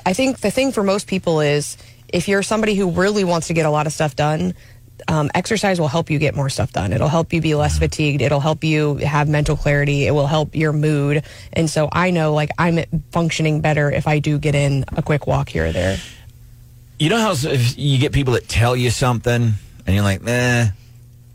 i 0.06 0.14
think 0.14 0.40
the 0.40 0.52
thing 0.52 0.72
for 0.72 0.84
most 0.84 1.08
people 1.08 1.42
is 1.42 1.78
if 2.08 2.28
you're 2.28 2.44
somebody 2.44 2.76
who 2.76 2.92
really 2.92 3.24
wants 3.24 3.48
to 3.48 3.54
get 3.54 3.66
a 3.66 3.70
lot 3.70 3.88
of 3.88 3.94
stuff 3.94 4.16
done 4.16 4.54
um, 5.08 5.32
exercise 5.34 5.80
will 5.80 5.88
help 5.88 6.10
you 6.10 6.20
get 6.20 6.36
more 6.36 6.50
stuff 6.50 6.72
done. 6.72 6.94
It'll 6.94 7.08
help 7.08 7.34
you 7.34 7.42
be 7.42 7.56
less 7.56 7.80
fatigued. 7.80 8.22
It'll 8.22 8.40
help 8.40 8.64
you 8.64 8.98
have 8.98 9.28
mental 9.28 9.58
clarity. 9.58 10.06
It 10.06 10.12
will 10.12 10.28
help 10.28 10.56
your 10.56 10.74
mood. 10.74 11.24
And 11.54 11.70
so 11.70 11.90
i 11.92 12.12
know 12.12 12.34
like 12.34 12.50
i'm 12.58 12.80
functioning 13.12 13.62
better 13.62 13.92
if 13.92 14.08
i 14.08 14.20
do 14.20 14.38
get 14.38 14.56
in 14.56 14.86
a 14.96 15.02
quick 15.02 15.28
walk 15.28 15.50
here 15.50 15.68
or 15.68 15.72
there. 15.72 15.98
You 17.00 17.10
know 17.10 17.18
how 17.18 17.32
if 17.32 17.78
you 17.78 17.98
get 17.98 18.14
people 18.14 18.34
that 18.34 18.48
tell 18.48 18.76
you 18.76 18.92
something 18.92 19.54
and 19.88 19.96
you're 19.96 20.04
like, 20.04 20.22
eh, 20.28 20.68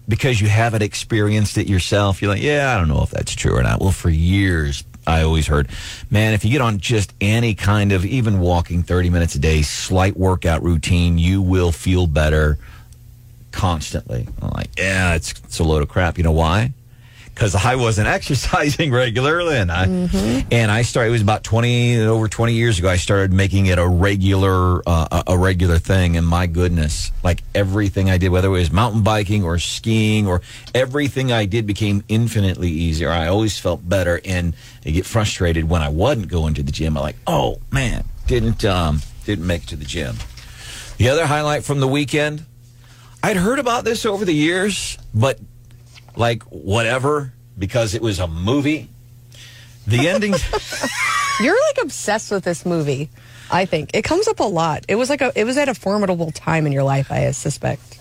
because 0.06 0.40
you 0.40 0.46
haven't 0.46 0.82
experienced 0.82 1.58
it 1.58 1.66
yourself, 1.66 2.22
you're 2.22 2.30
like, 2.30 2.42
yeah, 2.42 2.72
I 2.72 2.78
don't 2.78 2.86
know 2.86 3.02
if 3.02 3.10
that's 3.10 3.34
true 3.34 3.56
or 3.56 3.64
not. 3.64 3.80
Well, 3.80 3.90
for 3.90 4.08
years, 4.08 4.84
I 5.06 5.22
always 5.22 5.46
heard, 5.46 5.68
man, 6.10 6.34
if 6.34 6.44
you 6.44 6.50
get 6.50 6.60
on 6.60 6.78
just 6.78 7.14
any 7.20 7.54
kind 7.54 7.92
of 7.92 8.04
even 8.04 8.40
walking 8.40 8.82
30 8.82 9.10
minutes 9.10 9.34
a 9.34 9.38
day, 9.38 9.62
slight 9.62 10.16
workout 10.16 10.62
routine, 10.62 11.18
you 11.18 11.40
will 11.40 11.72
feel 11.72 12.06
better 12.06 12.58
constantly. 13.52 14.26
I'm 14.42 14.50
like, 14.50 14.70
yeah, 14.76 15.14
it's, 15.14 15.32
it's 15.32 15.58
a 15.58 15.64
load 15.64 15.82
of 15.82 15.88
crap. 15.88 16.18
You 16.18 16.24
know 16.24 16.32
why? 16.32 16.72
Because 17.36 17.54
I 17.54 17.74
wasn't 17.74 18.08
exercising 18.18 18.90
regularly, 18.90 19.58
and 19.58 19.70
I 19.70 19.84
and 20.50 20.70
I 20.70 20.80
started. 20.80 21.10
It 21.10 21.12
was 21.12 21.20
about 21.20 21.44
twenty 21.44 22.00
over 22.00 22.28
twenty 22.28 22.54
years 22.54 22.78
ago. 22.78 22.88
I 22.88 22.96
started 22.96 23.30
making 23.30 23.66
it 23.66 23.78
a 23.78 23.86
regular 23.86 24.80
uh, 24.88 25.22
a 25.26 25.32
a 25.32 25.38
regular 25.38 25.76
thing, 25.76 26.16
and 26.16 26.26
my 26.26 26.46
goodness, 26.46 27.12
like 27.22 27.42
everything 27.54 28.08
I 28.08 28.16
did, 28.16 28.30
whether 28.30 28.48
it 28.48 28.52
was 28.52 28.72
mountain 28.72 29.02
biking 29.02 29.44
or 29.44 29.58
skiing 29.58 30.26
or 30.26 30.40
everything 30.74 31.30
I 31.30 31.44
did, 31.44 31.66
became 31.66 32.02
infinitely 32.08 32.70
easier. 32.70 33.10
I 33.10 33.26
always 33.28 33.58
felt 33.58 33.86
better, 33.86 34.18
and 34.24 34.56
I 34.86 34.90
get 34.90 35.04
frustrated 35.04 35.68
when 35.68 35.82
I 35.82 35.90
wasn't 35.90 36.28
going 36.28 36.54
to 36.54 36.62
the 36.62 36.72
gym. 36.72 36.96
I'm 36.96 37.02
like, 37.02 37.16
oh 37.26 37.60
man, 37.70 38.06
didn't 38.26 38.64
um 38.64 39.02
didn't 39.26 39.46
make 39.46 39.64
it 39.64 39.68
to 39.68 39.76
the 39.76 39.84
gym. 39.84 40.16
The 40.96 41.10
other 41.10 41.26
highlight 41.26 41.64
from 41.64 41.80
the 41.80 41.88
weekend, 41.88 42.46
I'd 43.22 43.36
heard 43.36 43.58
about 43.58 43.84
this 43.84 44.06
over 44.06 44.24
the 44.24 44.32
years, 44.32 44.96
but 45.12 45.38
like 46.16 46.42
whatever 46.44 47.32
because 47.58 47.94
it 47.94 48.02
was 48.02 48.18
a 48.18 48.26
movie. 48.26 48.88
The 49.86 50.08
ending. 50.08 50.34
You're 51.40 51.58
like 51.68 51.84
obsessed 51.84 52.30
with 52.30 52.44
this 52.44 52.66
movie. 52.66 53.10
I 53.50 53.66
think 53.66 53.90
it 53.94 54.02
comes 54.02 54.26
up 54.26 54.40
a 54.40 54.44
lot. 54.44 54.84
It 54.88 54.96
was 54.96 55.08
like 55.10 55.20
a 55.20 55.32
it 55.36 55.44
was 55.44 55.56
at 55.56 55.68
a 55.68 55.74
formidable 55.74 56.30
time 56.32 56.66
in 56.66 56.72
your 56.72 56.82
life. 56.82 57.12
I 57.12 57.30
suspect. 57.30 58.00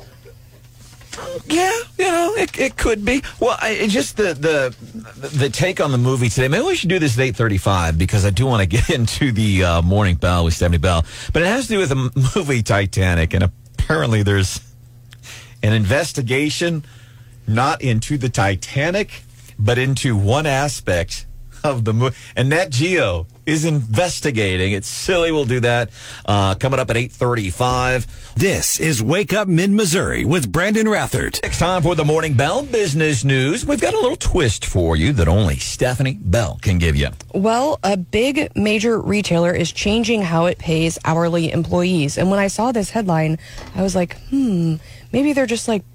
yeah, 1.45 1.71
you 1.97 2.05
know, 2.05 2.33
it, 2.35 2.57
it 2.59 2.77
could 2.77 3.05
be. 3.05 3.21
Well, 3.39 3.57
I, 3.61 3.69
it 3.69 3.89
just 3.89 4.17
the, 4.17 4.33
the 4.33 5.27
the 5.27 5.49
take 5.49 5.79
on 5.79 5.91
the 5.91 5.97
movie 5.97 6.29
today. 6.29 6.47
Maybe 6.47 6.65
we 6.65 6.75
should 6.75 6.89
do 6.89 6.99
this 6.99 7.17
at 7.17 7.23
eight 7.23 7.35
thirty-five 7.35 7.97
because 7.97 8.25
I 8.25 8.31
do 8.31 8.45
want 8.45 8.61
to 8.61 8.67
get 8.77 8.89
into 8.89 9.31
the 9.31 9.63
uh, 9.63 9.81
morning 9.81 10.15
bell 10.15 10.43
with 10.43 10.55
Stephanie 10.55 10.79
Bell. 10.79 11.05
But 11.31 11.43
it 11.43 11.47
has 11.47 11.67
to 11.67 11.73
do 11.73 11.79
with 11.79 11.89
the 11.89 12.31
movie 12.35 12.63
Titanic, 12.63 13.33
and 13.33 13.43
apparently 13.43 14.23
there's 14.23 14.59
an 15.61 15.73
investigation 15.73 16.83
not 17.47 17.81
into 17.81 18.17
the 18.17 18.29
Titanic, 18.29 19.23
but 19.57 19.77
into 19.77 20.15
one 20.15 20.45
aspect 20.45 21.25
of 21.63 21.83
the 21.83 21.93
movie. 21.93 22.15
And 22.35 22.49
Nat 22.49 22.69
Geo 22.69 23.25
is 23.47 23.65
investigating. 23.65 24.73
It's 24.73 24.87
silly. 24.87 25.31
We'll 25.31 25.45
do 25.45 25.59
that 25.61 25.89
uh, 26.25 26.53
coming 26.55 26.79
up 26.79 26.91
at 26.91 26.97
eight 26.97 27.11
thirty-five. 27.11 28.33
This 28.35 28.79
is 28.79 29.01
Wake 29.01 29.33
Up 29.33 29.47
Mid 29.47 29.71
Missouri 29.71 30.25
with 30.25 30.51
Brandon 30.51 30.85
Rathert. 30.85 31.39
It's 31.43 31.57
time 31.57 31.81
for 31.81 31.95
the 31.95 32.05
Morning 32.05 32.33
Bell 32.35 32.63
business 32.63 33.23
news. 33.23 33.65
We've 33.65 33.81
got 33.81 33.95
a 33.95 33.99
little 33.99 34.17
twist 34.17 34.65
for 34.65 34.95
you 34.95 35.11
that 35.13 35.27
only 35.27 35.55
Stephanie 35.55 36.19
Bell 36.21 36.59
can 36.61 36.77
give 36.77 36.95
you. 36.95 37.09
Well, 37.33 37.79
a 37.83 37.97
big 37.97 38.55
major 38.55 38.99
retailer 38.99 39.51
is 39.51 39.71
changing 39.71 40.21
how 40.21 40.45
it 40.45 40.59
pays 40.59 40.99
hourly 41.03 41.51
employees. 41.51 42.17
And 42.17 42.29
when 42.29 42.39
I 42.39 42.47
saw 42.47 42.71
this 42.73 42.91
headline, 42.91 43.39
I 43.73 43.81
was 43.81 43.95
like, 43.95 44.17
hmm, 44.29 44.75
maybe 45.11 45.33
they're 45.33 45.45
just 45.47 45.67
like 45.67 45.83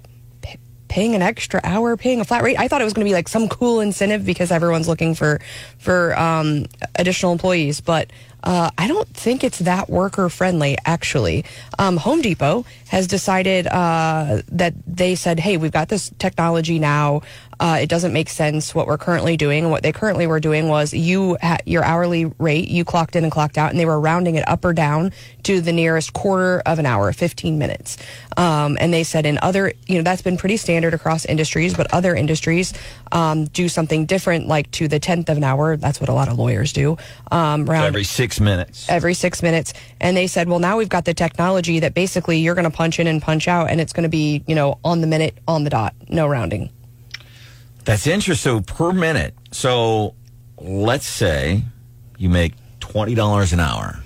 paying 0.91 1.15
an 1.15 1.21
extra 1.21 1.61
hour, 1.63 1.95
paying 1.95 2.19
a 2.19 2.25
flat 2.25 2.43
rate. 2.43 2.59
I 2.59 2.67
thought 2.67 2.81
it 2.81 2.83
was 2.83 2.91
going 2.91 3.05
to 3.05 3.09
be 3.09 3.13
like 3.13 3.29
some 3.29 3.47
cool 3.47 3.79
incentive 3.79 4.25
because 4.25 4.51
everyone's 4.51 4.89
looking 4.89 5.15
for 5.15 5.39
for 5.77 6.13
um, 6.19 6.65
additional 6.95 7.31
employees, 7.31 7.79
but 7.79 8.11
uh, 8.43 8.69
I 8.77 8.87
don't 8.89 9.07
think 9.07 9.45
it's 9.45 9.59
that 9.59 9.89
worker 9.89 10.27
friendly. 10.27 10.77
Actually, 10.83 11.45
um, 11.79 11.95
Home 11.95 12.21
Depot 12.21 12.65
has 12.89 13.07
decided 13.07 13.67
uh, 13.67 14.41
that 14.49 14.73
they 14.85 15.15
said, 15.15 15.39
"Hey, 15.39 15.55
we've 15.55 15.71
got 15.71 15.87
this 15.87 16.11
technology 16.19 16.77
now. 16.77 17.21
Uh, 17.61 17.77
it 17.79 17.87
doesn't 17.87 18.11
make 18.11 18.27
sense 18.27 18.73
what 18.73 18.87
we're 18.87 18.97
currently 18.97 19.37
doing. 19.37 19.63
And 19.65 19.71
what 19.71 19.83
they 19.83 19.91
currently 19.91 20.25
were 20.25 20.39
doing 20.39 20.67
was 20.67 20.95
you 20.95 21.37
your 21.65 21.83
hourly 21.83 22.25
rate, 22.39 22.67
you 22.67 22.83
clocked 22.83 23.15
in 23.15 23.23
and 23.23 23.31
clocked 23.31 23.55
out, 23.59 23.69
and 23.69 23.79
they 23.79 23.85
were 23.85 23.99
rounding 23.99 24.33
it 24.33 24.49
up 24.49 24.65
or 24.65 24.73
down 24.73 25.11
to 25.43 25.61
the 25.61 25.71
nearest 25.71 26.13
quarter 26.13 26.63
of 26.65 26.79
an 26.79 26.87
hour, 26.87 27.13
15 27.13 27.59
minutes. 27.59 27.97
Um, 28.35 28.77
and 28.81 28.91
they 28.91 29.03
said 29.03 29.27
in 29.27 29.37
other, 29.43 29.73
you 29.85 29.97
know, 29.97 30.01
that's 30.01 30.23
been 30.23 30.37
pretty 30.37 30.57
standard 30.57 30.95
across 30.95 31.23
industries, 31.25 31.75
but 31.75 31.93
other 31.93 32.15
industries 32.15 32.73
um, 33.11 33.45
do 33.45 33.69
something 33.69 34.07
different, 34.07 34.47
like 34.47 34.71
to 34.71 34.87
the 34.87 34.99
tenth 34.99 35.29
of 35.29 35.37
an 35.37 35.43
hour. 35.43 35.77
That's 35.77 35.99
what 36.01 36.09
a 36.09 36.13
lot 36.13 36.29
of 36.29 36.39
lawyers 36.39 36.73
do. 36.73 36.97
Um, 37.29 37.65
round 37.65 37.85
Every 37.85 38.03
six 38.03 38.39
minutes. 38.39 38.89
every 38.89 39.13
six 39.13 39.43
minutes. 39.43 39.73
And 39.99 40.17
they 40.17 40.25
said, 40.25 40.49
well, 40.49 40.59
now 40.59 40.77
we've 40.77 40.89
got 40.89 41.05
the 41.05 41.13
technology 41.13 41.79
that 41.81 41.93
basically 41.93 42.39
you're 42.39 42.55
going 42.55 42.69
to 42.69 42.75
punch 42.75 42.99
in 42.99 43.05
and 43.05 43.21
punch 43.21 43.47
out, 43.47 43.69
and 43.69 43.79
it's 43.79 43.93
going 43.93 44.03
to 44.03 44.09
be, 44.09 44.43
you 44.47 44.55
know, 44.55 44.79
on 44.83 45.01
the 45.01 45.07
minute, 45.07 45.37
on 45.47 45.63
the 45.63 45.69
dot, 45.69 45.93
no 46.09 46.25
rounding. 46.27 46.71
That's 47.85 48.07
interesting. 48.07 48.59
So 48.59 48.61
per 48.61 48.91
minute. 48.91 49.33
So 49.51 50.15
let's 50.57 51.05
say 51.07 51.63
you 52.17 52.29
make 52.29 52.53
twenty 52.79 53.15
dollars 53.15 53.53
an 53.53 53.59
hour, 53.59 54.03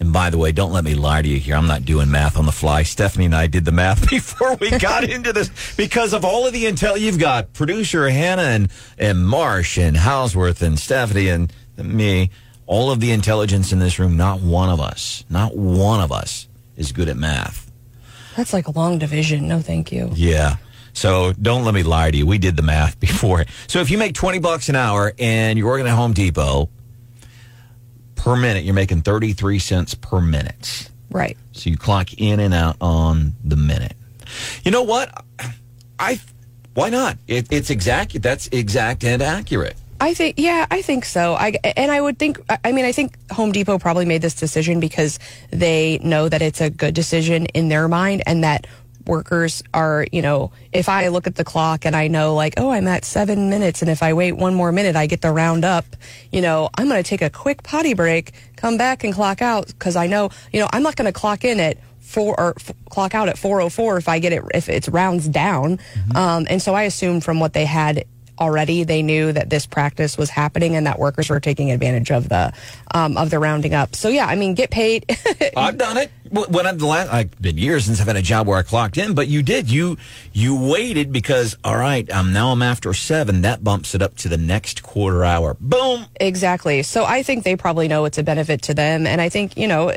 And 0.00 0.12
by 0.12 0.30
the 0.30 0.38
way, 0.38 0.52
don't 0.52 0.72
let 0.72 0.84
me 0.84 0.94
lie 0.94 1.22
to 1.22 1.28
you 1.28 1.38
here. 1.38 1.54
I'm 1.54 1.66
not 1.66 1.84
doing 1.84 2.10
math 2.10 2.36
on 2.36 2.46
the 2.46 2.52
fly. 2.52 2.82
Stephanie 2.82 3.26
and 3.26 3.34
I 3.34 3.46
did 3.46 3.64
the 3.64 3.72
math 3.72 4.10
before 4.10 4.56
we 4.56 4.70
got 4.78 5.04
into 5.10 5.32
this 5.32 5.50
because 5.76 6.12
of 6.12 6.24
all 6.24 6.46
of 6.46 6.52
the 6.52 6.64
intel 6.64 6.98
you've 6.98 7.18
got. 7.18 7.52
Producer 7.52 8.08
Hannah 8.08 8.42
and, 8.42 8.70
and 8.98 9.26
Marsh 9.26 9.78
and 9.78 9.96
Houseworth 9.96 10.62
and 10.62 10.78
Stephanie 10.78 11.28
and 11.28 11.52
me. 11.78 12.30
All 12.66 12.90
of 12.90 12.98
the 12.98 13.12
intelligence 13.12 13.72
in 13.72 13.78
this 13.78 14.00
room, 14.00 14.16
not 14.16 14.40
one 14.40 14.70
of 14.70 14.80
us, 14.80 15.24
not 15.30 15.56
one 15.56 16.00
of 16.00 16.10
us 16.10 16.48
is 16.76 16.90
good 16.90 17.08
at 17.08 17.16
math. 17.16 17.70
That's 18.36 18.52
like 18.52 18.66
a 18.66 18.72
long 18.72 18.98
division. 18.98 19.46
No, 19.46 19.60
thank 19.60 19.92
you. 19.92 20.10
Yeah. 20.14 20.56
So 20.96 21.34
don't 21.34 21.64
let 21.64 21.74
me 21.74 21.82
lie 21.82 22.10
to 22.10 22.16
you. 22.16 22.26
We 22.26 22.38
did 22.38 22.56
the 22.56 22.62
math 22.62 22.98
before. 23.00 23.44
So 23.68 23.80
if 23.80 23.90
you 23.90 23.98
make 23.98 24.14
20 24.14 24.38
bucks 24.38 24.68
an 24.68 24.76
hour 24.76 25.12
and 25.18 25.58
you're 25.58 25.68
working 25.68 25.86
at 25.86 25.94
Home 25.94 26.14
Depot 26.14 26.70
per 28.16 28.34
minute, 28.34 28.64
you're 28.64 28.74
making 28.74 29.02
33 29.02 29.58
cents 29.58 29.94
per 29.94 30.20
minute. 30.20 30.90
Right. 31.10 31.36
So 31.52 31.70
you 31.70 31.76
clock 31.76 32.14
in 32.14 32.40
and 32.40 32.54
out 32.54 32.76
on 32.80 33.34
the 33.44 33.56
minute. 33.56 33.94
You 34.64 34.70
know 34.70 34.82
what? 34.82 35.24
I 35.98 36.18
why 36.74 36.90
not? 36.90 37.16
It, 37.26 37.46
it's 37.50 37.70
exact. 37.70 38.20
That's 38.20 38.48
exact 38.48 39.04
and 39.04 39.22
accurate. 39.22 39.76
I 39.98 40.12
think, 40.12 40.34
yeah, 40.38 40.66
I 40.70 40.82
think 40.82 41.06
so. 41.06 41.34
I 41.34 41.54
and 41.76 41.90
I 41.90 42.00
would 42.00 42.18
think. 42.18 42.38
I 42.64 42.72
mean, 42.72 42.84
I 42.84 42.92
think 42.92 43.16
Home 43.32 43.52
Depot 43.52 43.78
probably 43.78 44.04
made 44.04 44.20
this 44.20 44.34
decision 44.34 44.78
because 44.78 45.18
they 45.50 45.98
know 46.02 46.28
that 46.28 46.42
it's 46.42 46.60
a 46.60 46.68
good 46.68 46.92
decision 46.94 47.46
in 47.46 47.68
their 47.68 47.88
mind, 47.88 48.22
and 48.26 48.44
that 48.44 48.66
workers 49.06 49.62
are, 49.72 50.06
you 50.12 50.22
know, 50.22 50.52
if 50.72 50.88
I 50.88 51.08
look 51.08 51.26
at 51.26 51.34
the 51.34 51.44
clock 51.44 51.84
and 51.84 51.94
I 51.96 52.08
know, 52.08 52.34
like, 52.34 52.54
oh, 52.56 52.70
I'm 52.70 52.86
at 52.88 53.04
seven 53.04 53.50
minutes, 53.50 53.82
and 53.82 53.90
if 53.90 54.02
I 54.02 54.12
wait 54.12 54.32
one 54.32 54.54
more 54.54 54.72
minute, 54.72 54.96
I 54.96 55.06
get 55.06 55.22
to 55.22 55.32
round 55.32 55.64
up. 55.64 55.84
You 56.32 56.40
know, 56.40 56.68
I'm 56.76 56.88
going 56.88 57.02
to 57.02 57.08
take 57.08 57.22
a 57.22 57.30
quick 57.30 57.62
potty 57.62 57.94
break, 57.94 58.32
come 58.56 58.76
back 58.76 59.04
and 59.04 59.14
clock 59.14 59.42
out 59.42 59.66
because 59.68 59.96
I 59.96 60.06
know, 60.06 60.30
you 60.52 60.60
know, 60.60 60.68
I'm 60.72 60.82
not 60.82 60.96
going 60.96 61.06
to 61.06 61.18
clock 61.18 61.44
in 61.44 61.60
at 61.60 61.78
four 62.00 62.38
or 62.38 62.54
f- 62.56 62.72
clock 62.88 63.14
out 63.14 63.28
at 63.28 63.36
404 63.36 63.98
if 63.98 64.08
I 64.08 64.18
get 64.20 64.32
it 64.32 64.42
if 64.54 64.68
it's 64.68 64.88
rounds 64.88 65.26
down. 65.28 65.78
Um, 66.14 66.46
and 66.48 66.62
so 66.62 66.74
I 66.74 66.84
assumed 66.84 67.24
from 67.24 67.40
what 67.40 67.52
they 67.52 67.64
had 67.64 68.04
already 68.38 68.84
they 68.84 69.02
knew 69.02 69.32
that 69.32 69.50
this 69.50 69.66
practice 69.66 70.18
was 70.18 70.30
happening 70.30 70.76
and 70.76 70.86
that 70.86 70.98
workers 70.98 71.30
were 71.30 71.40
taking 71.40 71.70
advantage 71.70 72.10
of 72.10 72.28
the 72.28 72.52
um, 72.94 73.16
of 73.16 73.30
the 73.30 73.38
rounding 73.38 73.74
up. 73.74 73.94
So 73.94 74.08
yeah, 74.08 74.26
I 74.26 74.34
mean, 74.36 74.54
get 74.54 74.70
paid. 74.70 75.04
I've 75.56 75.78
done 75.78 75.96
it. 75.96 76.10
When 76.30 76.66
I've 76.66 76.80
the 76.80 76.86
last, 76.86 77.12
I've 77.12 77.40
been 77.40 77.56
years 77.56 77.84
since 77.84 78.00
I've 78.00 78.08
had 78.08 78.16
a 78.16 78.22
job 78.22 78.48
where 78.48 78.58
I 78.58 78.62
clocked 78.62 78.98
in, 78.98 79.14
but 79.14 79.28
you 79.28 79.42
did. 79.42 79.70
You 79.70 79.96
you 80.32 80.70
waited 80.70 81.12
because 81.12 81.56
all 81.62 81.76
right, 81.76 82.10
um, 82.10 82.32
now 82.32 82.50
I'm 82.50 82.62
after 82.62 82.92
seven. 82.94 83.42
That 83.42 83.62
bumps 83.62 83.94
it 83.94 84.02
up 84.02 84.16
to 84.18 84.28
the 84.28 84.36
next 84.36 84.82
quarter 84.82 85.24
hour. 85.24 85.56
Boom. 85.60 86.06
Exactly. 86.20 86.82
So 86.82 87.04
I 87.04 87.22
think 87.22 87.44
they 87.44 87.56
probably 87.56 87.88
know 87.88 88.04
it's 88.04 88.18
a 88.18 88.22
benefit 88.22 88.62
to 88.62 88.74
them. 88.74 89.06
And 89.06 89.20
I 89.20 89.28
think, 89.28 89.56
you 89.56 89.68
know, 89.68 89.92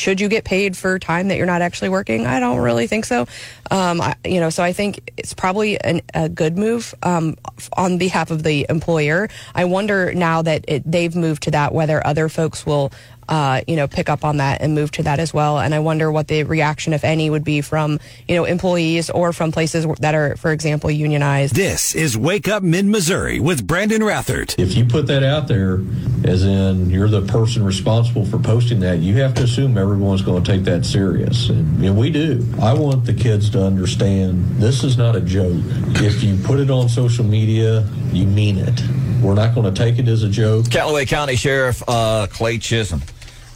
should 0.00 0.20
you 0.20 0.28
get 0.28 0.44
paid 0.44 0.76
for 0.76 0.98
time 0.98 1.28
that 1.28 1.36
you're 1.36 1.46
not 1.46 1.60
actually 1.60 1.90
working? 1.90 2.26
I 2.26 2.40
don't 2.40 2.58
really 2.58 2.86
think 2.86 3.04
so. 3.04 3.26
Um, 3.70 4.00
I, 4.00 4.16
you 4.24 4.40
know, 4.40 4.48
so 4.48 4.62
I 4.62 4.72
think 4.72 5.12
it's 5.16 5.34
probably 5.34 5.78
an, 5.80 6.00
a 6.14 6.28
good 6.28 6.56
move 6.56 6.94
um, 7.02 7.36
on 7.74 7.98
behalf 7.98 8.30
of 8.30 8.42
the 8.42 8.66
employer. 8.68 9.28
I 9.54 9.66
wonder 9.66 10.12
now 10.14 10.42
that 10.42 10.64
it, 10.66 10.90
they've 10.90 11.14
moved 11.14 11.42
to 11.44 11.50
that, 11.52 11.74
whether 11.74 12.04
other 12.04 12.28
folks 12.28 12.64
will. 12.64 12.92
Uh, 13.30 13.62
you 13.68 13.76
know, 13.76 13.86
pick 13.86 14.08
up 14.08 14.24
on 14.24 14.38
that 14.38 14.60
and 14.60 14.74
move 14.74 14.90
to 14.90 15.04
that 15.04 15.20
as 15.20 15.32
well. 15.32 15.60
And 15.60 15.72
I 15.72 15.78
wonder 15.78 16.10
what 16.10 16.26
the 16.26 16.42
reaction, 16.42 16.92
if 16.92 17.04
any, 17.04 17.30
would 17.30 17.44
be 17.44 17.60
from 17.60 18.00
you 18.26 18.34
know 18.34 18.44
employees 18.44 19.08
or 19.08 19.32
from 19.32 19.52
places 19.52 19.86
that 20.00 20.16
are, 20.16 20.36
for 20.36 20.50
example, 20.50 20.90
unionized. 20.90 21.54
This 21.54 21.94
is 21.94 22.18
Wake 22.18 22.48
Up 22.48 22.64
Mid 22.64 22.86
Missouri 22.86 23.38
with 23.38 23.64
Brandon 23.66 24.02
Rathert. 24.02 24.58
If 24.58 24.74
you 24.74 24.84
put 24.84 25.06
that 25.06 25.22
out 25.22 25.46
there, 25.46 25.80
as 26.24 26.44
in 26.44 26.90
you're 26.90 27.08
the 27.08 27.22
person 27.22 27.64
responsible 27.64 28.26
for 28.26 28.38
posting 28.38 28.80
that, 28.80 28.98
you 28.98 29.14
have 29.18 29.34
to 29.34 29.44
assume 29.44 29.78
everyone's 29.78 30.22
going 30.22 30.42
to 30.42 30.52
take 30.52 30.64
that 30.64 30.84
serious. 30.84 31.48
And, 31.50 31.84
and 31.84 31.96
we 31.96 32.10
do. 32.10 32.44
I 32.60 32.74
want 32.74 33.04
the 33.04 33.14
kids 33.14 33.48
to 33.50 33.64
understand 33.64 34.44
this 34.56 34.82
is 34.82 34.98
not 34.98 35.14
a 35.14 35.20
joke. 35.20 35.62
If 36.02 36.24
you 36.24 36.36
put 36.42 36.58
it 36.58 36.70
on 36.70 36.88
social 36.88 37.24
media, 37.24 37.88
you 38.12 38.26
mean 38.26 38.58
it. 38.58 38.82
We're 39.22 39.34
not 39.34 39.54
going 39.54 39.72
to 39.72 39.78
take 39.78 39.98
it 39.98 40.08
as 40.08 40.22
a 40.22 40.28
joke. 40.28 40.70
Callaway 40.70 41.04
County 41.04 41.36
Sheriff 41.36 41.82
uh, 41.86 42.26
Clay 42.26 42.58
Chism. 42.58 43.02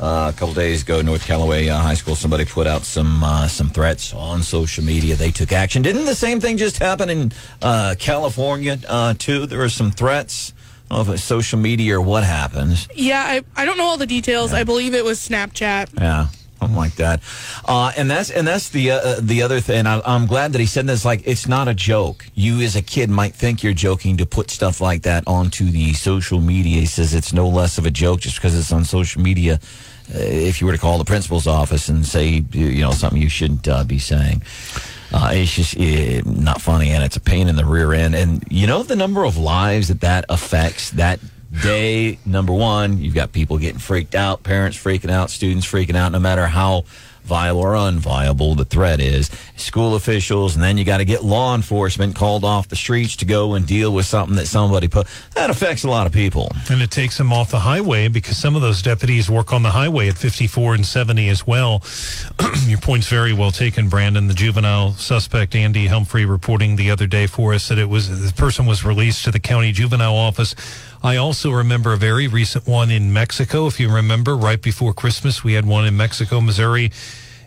Uh, 0.01 0.33
a 0.35 0.39
couple 0.39 0.53
days 0.55 0.83
ago, 0.83 1.03
North 1.03 1.25
Callaway 1.25 1.69
uh, 1.69 1.79
High 1.79 1.95
School, 1.95 2.17
somebody 2.17 2.45
put 2.45 2.67
out 2.67 2.83
some 2.85 3.23
uh, 3.23 3.47
some 3.47 3.71
threats 3.71 4.13
on 4.13 4.43
social 4.43 4.83
media. 4.83 5.15
They 5.15 5.31
took 5.31 5.53
action. 5.53 5.83
Didn't 5.83 6.07
the 6.07 6.17
same 6.17 6.41
thing 6.41 6.57
just 6.57 6.79
happen 6.79 7.09
in 7.09 7.33
uh, 7.63 7.95
California 7.99 8.79
uh, 8.89 9.15
too? 9.17 9.47
There 9.47 9.61
were 9.61 9.69
some 9.69 9.93
threats. 9.93 10.53
I 10.91 10.97
don't 10.97 11.07
know 11.07 11.13
if 11.13 11.19
it's 11.19 11.25
social 11.25 11.59
media 11.59 11.97
or 11.97 12.01
what 12.01 12.25
happens. 12.25 12.89
Yeah, 12.95 13.23
I, 13.23 13.43
I 13.57 13.65
don't 13.65 13.79
know 13.79 13.85
all 13.85 13.97
the 13.97 14.07
details. 14.07 14.53
I 14.53 14.65
believe 14.65 14.95
it 14.95 15.05
was 15.05 15.19
Snapchat. 15.21 15.99
Yeah, 15.99 16.27
something 16.65 16.77
like 16.77 16.95
that. 16.97 17.21
Uh, 17.65 17.93
and 17.97 18.11
that's 18.11 18.31
and 18.31 18.47
that's 18.47 18.71
the 18.71 18.93
uh, 18.93 19.21
the 19.21 19.43
other 19.43 19.61
thing. 19.61 19.87
I, 19.87 20.01
I'm 20.05 20.27
glad 20.27 20.53
that 20.53 20.61
he 20.61 20.67
said 20.67 20.87
this. 20.87 21.05
Like, 21.05 21.27
it's 21.27 21.47
not 21.47 21.69
a 21.69 21.75
joke. 21.75 22.27
You 22.35 22.61
as 22.61 22.77
a 22.77 22.83
kid 22.83 23.11
might 23.11 23.35
think 23.35 23.63
you're 23.63 23.75
joking 23.75 24.17
to 24.19 24.27
put 24.27 24.51
stuff 24.51 24.81
like 24.81 25.03
that 25.03 25.25
onto 25.27 25.67
the 25.71 25.93
social 25.93 26.41
media. 26.41 26.81
He 26.81 26.87
says 26.87 27.15
it's 27.15 27.33
no 27.33 27.49
less 27.49 27.79
of 27.79 27.87
a 27.87 27.91
joke 27.91 28.21
just 28.21 28.37
because 28.37 28.59
it's 28.59 28.73
on 28.73 28.85
social 28.85 29.23
media. 29.23 29.61
Uh, 30.15 30.19
if 30.19 30.61
you 30.61 30.67
were 30.67 30.73
to 30.73 30.79
call 30.79 30.99
the 30.99 31.05
principal's 31.05 31.47
office 31.47 31.89
and 31.89 32.05
say 32.05 32.45
you 32.53 32.81
know 32.81 32.93
something 32.93 33.21
you 33.21 33.29
shouldn't 33.29 33.67
uh, 33.69 33.85
be 33.85 33.99
saying. 33.99 34.43
Uh, 35.13 35.31
it's 35.33 35.55
just 35.55 35.79
uh, 35.79 36.29
not 36.29 36.61
funny, 36.61 36.91
and 36.91 37.05
it's 37.05 37.17
a 37.17 37.21
pain 37.21 37.47
in 37.47 37.55
the 37.55 37.65
rear 37.65 37.93
end. 37.93 38.15
And 38.17 38.45
you 38.51 38.67
know 38.67 38.83
the 38.83 38.97
number 38.97 39.25
of 39.25 39.37
lives 39.37 39.89
that 39.89 40.01
that 40.01 40.25
affects 40.29 40.91
that 40.91 41.21
day. 41.63 42.19
Number 42.27 42.53
one, 42.53 42.99
you've 42.99 43.15
got 43.15 43.33
people 43.33 43.59
getting 43.59 43.79
freaked 43.79 44.15
out, 44.15 44.43
parents 44.43 44.77
freaking 44.77 45.11
out, 45.11 45.31
students 45.31 45.67
freaking 45.67 45.97
out. 45.97 46.13
No 46.13 46.19
matter 46.19 46.47
how 46.47 46.85
viable 47.25 47.61
or 47.61 47.73
unviable 47.73 48.57
the 48.57 48.65
threat 48.65 49.01
is, 49.01 49.31
school 49.57 49.95
officials, 49.95 50.55
and 50.55 50.63
then 50.63 50.77
you 50.77 50.85
got 50.85 50.99
to 50.99 51.05
get 51.05 51.25
law 51.25 51.55
enforcement 51.55 52.15
called 52.15 52.45
off 52.45 52.69
the 52.69 52.77
streets 52.77 53.17
to 53.17 53.25
go 53.25 53.55
and 53.55 53.67
deal 53.67 53.93
with 53.93 54.07
something 54.07 54.37
that 54.37 54.47
somebody 54.47 54.89
put. 54.89 55.07
That 55.35 55.51
affects 55.51 55.85
a 55.85 55.89
lot 55.89 56.07
of 56.07 56.13
people. 56.13 56.51
And 56.71 56.83
it 56.83 56.91
takes 56.91 57.17
them 57.17 57.33
off 57.33 57.51
the 57.51 57.61
highway 57.61 58.09
because 58.09 58.37
some 58.37 58.55
of 58.55 58.63
those 58.63 58.83
deputies 58.83 59.31
work 59.31 59.53
on 59.53 59.63
the 59.63 59.71
highway 59.71 60.09
at 60.09 60.19
54 60.19 60.75
and 60.75 60.87
70 60.87 61.29
as 61.29 61.47
well. 61.47 61.83
Your 62.67 62.79
point's 62.79 63.09
very 63.09 63.33
well 63.33 63.51
taken, 63.51 63.89
Brandon. 63.89 64.29
The 64.29 64.35
juvenile 64.35 64.93
suspect, 64.93 65.55
Andy 65.55 65.87
Humphrey, 65.87 66.27
reporting 66.27 66.77
the 66.77 66.91
other 66.91 67.07
day 67.07 67.27
for 67.27 67.55
us 67.55 67.69
that 67.69 67.79
it 67.79 67.89
was 67.89 68.25
the 68.25 68.33
person 68.35 68.67
was 68.67 68.85
released 68.85 69.25
to 69.25 69.31
the 69.31 69.41
county 69.41 69.73
juvenile 69.73 70.15
office. 70.15 70.55
I 71.05 71.17
also 71.17 71.51
remember 71.51 71.93
a 71.93 71.99
very 71.99 72.29
recent 72.29 72.67
one 72.67 72.91
in 72.91 73.13
Mexico. 73.13 73.67
If 73.67 73.79
you 73.79 73.95
remember, 73.95 74.35
right 74.37 74.61
before 74.61 74.95
Christmas, 74.95 75.45
we 75.45 75.53
had 75.53 75.67
one 75.67 75.85
in 75.85 75.97
Mexico, 75.99 76.41
Missouri 76.41 76.91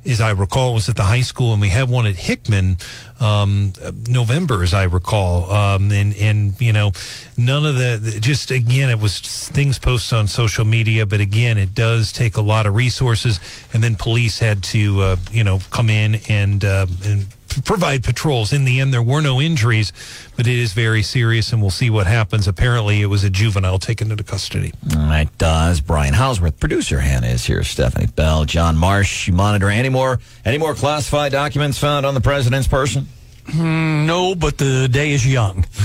as 0.06 0.22
I 0.22 0.32
recall, 0.32 0.74
was 0.74 0.88
at 0.90 0.96
the 0.96 1.04
high 1.04 1.22
school, 1.22 1.52
and 1.52 1.62
we 1.62 1.70
had 1.70 1.90
one 1.90 2.06
at 2.06 2.16
Hickman, 2.16 2.78
um, 3.20 3.74
November, 4.08 4.64
as 4.64 4.74
I 4.74 4.84
recall. 4.84 5.52
Um, 5.52 5.92
and, 5.92 6.16
and, 6.16 6.60
you 6.62 6.72
know, 6.72 6.92
none 7.36 7.66
of 7.66 7.76
the, 7.76 8.18
just 8.22 8.52
again, 8.52 8.90
it 8.90 9.00
was 9.00 9.20
things 9.20 9.80
posted 9.80 10.18
on 10.18 10.28
social 10.28 10.66
media, 10.66 11.06
but 11.06 11.20
again, 11.20 11.58
it 11.58 11.74
does 11.74 12.12
take 12.12 12.38
a 12.38 12.42
lot 12.42 12.66
of 12.66 12.76
resources. 12.76 13.40
And 13.74 13.84
then 13.84 13.96
police 13.96 14.40
had 14.40 14.64
to, 14.66 15.02
uh, 15.02 15.16
you 15.32 15.44
know, 15.44 15.60
come 15.72 15.90
in 15.90 16.16
and, 16.30 16.64
uh, 16.64 16.88
and 17.04 17.28
provide 17.64 18.04
patrols. 18.04 18.54
In 18.54 18.66
the 18.66 18.80
end, 18.80 18.94
there 18.94 19.02
were 19.02 19.22
no 19.22 19.40
injuries, 19.42 19.92
but 20.36 20.48
it 20.48 20.58
is 20.58 20.74
very 20.74 21.02
serious, 21.04 21.52
and 21.52 21.62
we'll 21.62 21.72
see 21.72 21.90
what 21.90 22.08
happens. 22.08 22.48
Apparently, 22.48 23.02
it 23.02 23.08
was 23.08 23.24
a 23.24 23.30
juvenile 23.30 23.80
taken 23.80 24.12
into 24.12 24.24
custody. 24.24 24.74
Mm, 24.88 25.24
it 25.24 25.38
does. 25.38 25.82
Brian 25.82 26.14
Houseworth, 26.14 26.60
producer 26.60 27.00
Hannah 27.00 27.28
is 27.28 27.46
here. 27.46 27.64
Stephanie 27.64 28.08
Bell, 28.08 28.46
John 28.46 28.78
Marsh. 28.78 29.28
You 29.28 29.34
monitor 29.34 29.70
any 29.70 29.90
more 29.90 30.20
any 30.46 30.58
more 30.58 30.74
classified 30.74 31.32
documents 31.32 31.78
found 31.78 32.06
on 32.06 32.14
the 32.14 32.22
president's 32.22 32.68
person? 32.68 33.08
No, 33.56 34.36
but 34.36 34.58
the 34.58 34.88
day 34.90 35.12
is 35.12 35.26
young. 35.26 35.66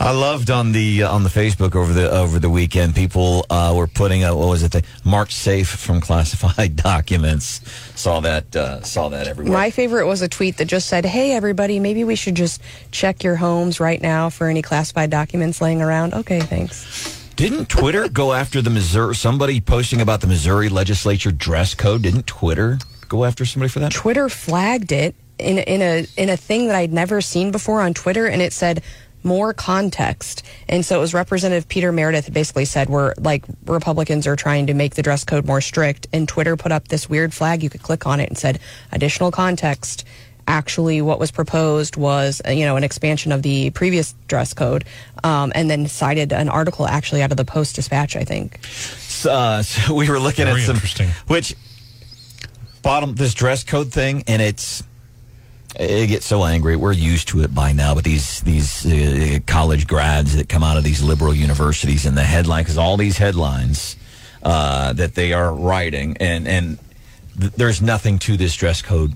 I 0.00 0.12
loved 0.12 0.50
on 0.50 0.72
the 0.72 1.02
uh, 1.02 1.12
on 1.12 1.22
the 1.22 1.28
Facebook 1.28 1.74
over 1.74 1.92
the 1.92 2.10
over 2.10 2.38
the 2.38 2.48
weekend. 2.48 2.94
People 2.94 3.44
uh, 3.50 3.74
were 3.76 3.86
putting 3.86 4.24
a, 4.24 4.34
what 4.34 4.48
was 4.48 4.62
it? 4.62 4.72
The 4.72 4.82
marked 5.04 5.32
safe 5.32 5.68
from 5.68 6.00
classified 6.00 6.76
documents. 6.90 7.60
Saw 7.98 8.20
that 8.20 8.54
uh, 8.56 8.82
saw 8.82 9.08
that 9.10 9.26
everywhere. 9.26 9.52
My 9.52 9.70
favorite 9.70 10.06
was 10.06 10.22
a 10.22 10.28
tweet 10.28 10.56
that 10.58 10.66
just 10.66 10.88
said, 10.88 11.04
"Hey 11.04 11.32
everybody, 11.32 11.80
maybe 11.80 12.04
we 12.04 12.16
should 12.16 12.34
just 12.34 12.62
check 12.90 13.22
your 13.22 13.36
homes 13.36 13.80
right 13.80 14.00
now 14.00 14.30
for 14.30 14.48
any 14.48 14.62
classified 14.62 15.10
documents 15.10 15.60
laying 15.60 15.82
around." 15.82 16.14
Okay, 16.14 16.40
thanks. 16.40 17.16
Didn't 17.36 17.68
Twitter 17.68 18.08
go 18.08 18.32
after 18.32 18.62
the 18.62 18.70
Missouri? 18.70 19.14
Somebody 19.14 19.60
posting 19.60 20.00
about 20.00 20.20
the 20.20 20.26
Missouri 20.26 20.68
legislature 20.68 21.30
dress 21.30 21.74
code. 21.74 22.02
Didn't 22.02 22.26
Twitter 22.26 22.78
go 23.08 23.24
after 23.24 23.44
somebody 23.44 23.70
for 23.70 23.80
that? 23.80 23.92
Twitter 23.92 24.28
flagged 24.28 24.92
it 24.92 25.14
in 25.38 25.58
in 25.58 25.82
a 25.82 26.06
in 26.16 26.28
a 26.28 26.36
thing 26.36 26.66
that 26.66 26.76
I'd 26.76 26.92
never 26.92 27.20
seen 27.20 27.50
before 27.50 27.80
on 27.80 27.94
Twitter, 27.94 28.26
and 28.26 28.42
it 28.42 28.52
said 28.52 28.82
more 29.22 29.52
context. 29.52 30.44
And 30.68 30.84
so 30.84 30.98
it 30.98 31.00
was 31.00 31.14
Representative 31.14 31.68
Peter 31.68 31.92
Meredith 31.92 32.32
basically 32.32 32.64
said 32.64 32.88
we're 32.88 33.14
like 33.18 33.44
Republicans 33.66 34.26
are 34.26 34.36
trying 34.36 34.66
to 34.68 34.74
make 34.74 34.94
the 34.94 35.02
dress 35.02 35.24
code 35.24 35.46
more 35.46 35.60
strict, 35.60 36.06
and 36.12 36.28
Twitter 36.28 36.56
put 36.56 36.72
up 36.72 36.88
this 36.88 37.08
weird 37.08 37.34
flag. 37.34 37.62
You 37.62 37.70
could 37.70 37.82
click 37.82 38.06
on 38.06 38.20
it 38.20 38.28
and 38.28 38.38
said 38.38 38.60
additional 38.92 39.30
context. 39.30 40.04
Actually, 40.46 41.02
what 41.02 41.18
was 41.18 41.30
proposed 41.30 41.96
was 41.96 42.40
uh, 42.46 42.50
you 42.50 42.64
know 42.64 42.76
an 42.76 42.84
expansion 42.84 43.32
of 43.32 43.42
the 43.42 43.70
previous 43.70 44.14
dress 44.28 44.54
code, 44.54 44.84
um, 45.22 45.52
and 45.54 45.68
then 45.68 45.86
cited 45.86 46.32
an 46.32 46.48
article 46.48 46.86
actually 46.86 47.22
out 47.22 47.30
of 47.30 47.36
the 47.36 47.44
Post 47.44 47.76
Dispatch, 47.76 48.16
I 48.16 48.24
think. 48.24 48.58
Uh, 49.28 49.62
so 49.62 49.94
we 49.94 50.08
were 50.08 50.18
looking 50.18 50.46
Very 50.46 50.62
at 50.62 50.66
some, 50.66 50.76
interesting. 50.76 51.10
which 51.26 51.54
bottom 52.80 53.14
this 53.14 53.34
dress 53.34 53.62
code 53.62 53.92
thing, 53.92 54.24
and 54.26 54.40
it's 54.40 54.82
it 55.78 56.08
gets 56.08 56.26
so 56.26 56.44
angry. 56.44 56.76
We're 56.76 56.92
used 56.92 57.28
to 57.28 57.42
it 57.42 57.54
by 57.54 57.72
now, 57.72 57.94
but 57.94 58.04
these 58.04 58.40
these 58.40 58.84
uh, 58.84 59.38
college 59.46 59.86
grads 59.86 60.36
that 60.36 60.48
come 60.48 60.64
out 60.64 60.76
of 60.76 60.84
these 60.84 61.02
liberal 61.02 61.34
universities 61.34 62.04
and 62.04 62.16
the 62.16 62.24
headline 62.24 62.64
because 62.64 62.78
all 62.78 62.96
these 62.96 63.16
headlines 63.16 63.96
uh, 64.42 64.92
that 64.94 65.14
they 65.14 65.32
are 65.32 65.54
writing, 65.54 66.16
and 66.18 66.48
and 66.48 66.78
th- 67.38 67.52
there's 67.52 67.80
nothing 67.80 68.18
to 68.20 68.36
this 68.36 68.54
dress 68.54 68.82
code 68.82 69.12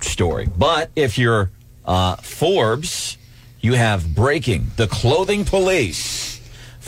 story. 0.00 0.48
But 0.56 0.90
if 0.96 1.16
you're 1.18 1.50
uh, 1.84 2.16
Forbes, 2.16 3.16
you 3.60 3.74
have 3.74 4.14
breaking 4.14 4.72
the 4.76 4.86
clothing 4.86 5.44
police. 5.44 6.37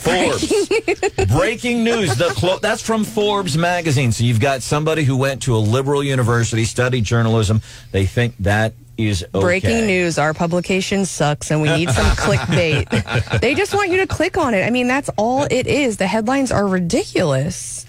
Forbes 0.01 1.27
breaking 1.27 1.83
news. 1.83 2.15
The 2.15 2.29
clo- 2.29 2.59
that's 2.59 2.81
from 2.81 3.03
Forbes 3.03 3.57
magazine. 3.57 4.11
So 4.11 4.23
you've 4.23 4.39
got 4.39 4.61
somebody 4.61 5.03
who 5.03 5.15
went 5.17 5.43
to 5.43 5.55
a 5.55 5.59
liberal 5.59 6.03
university, 6.03 6.63
studied 6.65 7.03
journalism. 7.03 7.61
They 7.91 8.05
think 8.05 8.35
that 8.39 8.73
is 8.97 9.23
okay. 9.33 9.39
Breaking 9.43 9.85
news: 9.87 10.17
Our 10.17 10.33
publication 10.33 11.05
sucks, 11.05 11.51
and 11.51 11.61
we 11.61 11.69
need 11.69 11.89
some 11.91 12.05
clickbait. 12.17 13.39
they 13.41 13.55
just 13.55 13.73
want 13.73 13.89
you 13.91 13.97
to 13.97 14.07
click 14.07 14.37
on 14.37 14.53
it. 14.53 14.63
I 14.65 14.69
mean, 14.69 14.87
that's 14.87 15.09
all 15.17 15.43
it 15.49 15.67
is. 15.67 15.97
The 15.97 16.07
headlines 16.07 16.51
are 16.51 16.67
ridiculous. 16.67 17.85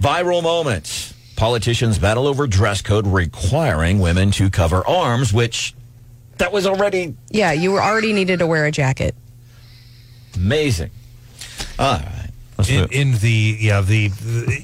Viral 0.00 0.42
moments. 0.42 1.14
Politicians 1.36 1.98
battle 1.98 2.26
over 2.26 2.46
dress 2.46 2.82
code 2.82 3.06
requiring 3.06 4.00
women 4.00 4.30
to 4.32 4.50
cover 4.50 4.86
arms, 4.86 5.32
which 5.32 5.72
that 6.38 6.52
was 6.52 6.66
already 6.66 7.16
Yeah, 7.30 7.52
you 7.52 7.70
were 7.72 7.80
already 7.82 8.12
needed 8.12 8.40
to 8.40 8.46
wear 8.46 8.64
a 8.66 8.70
jacket. 8.72 9.14
amazing. 10.34 10.90
All 11.78 11.94
right. 11.94 12.30
In, 12.68 12.88
in 12.90 13.18
the 13.18 13.56
yeah 13.60 13.80
the 13.80 14.10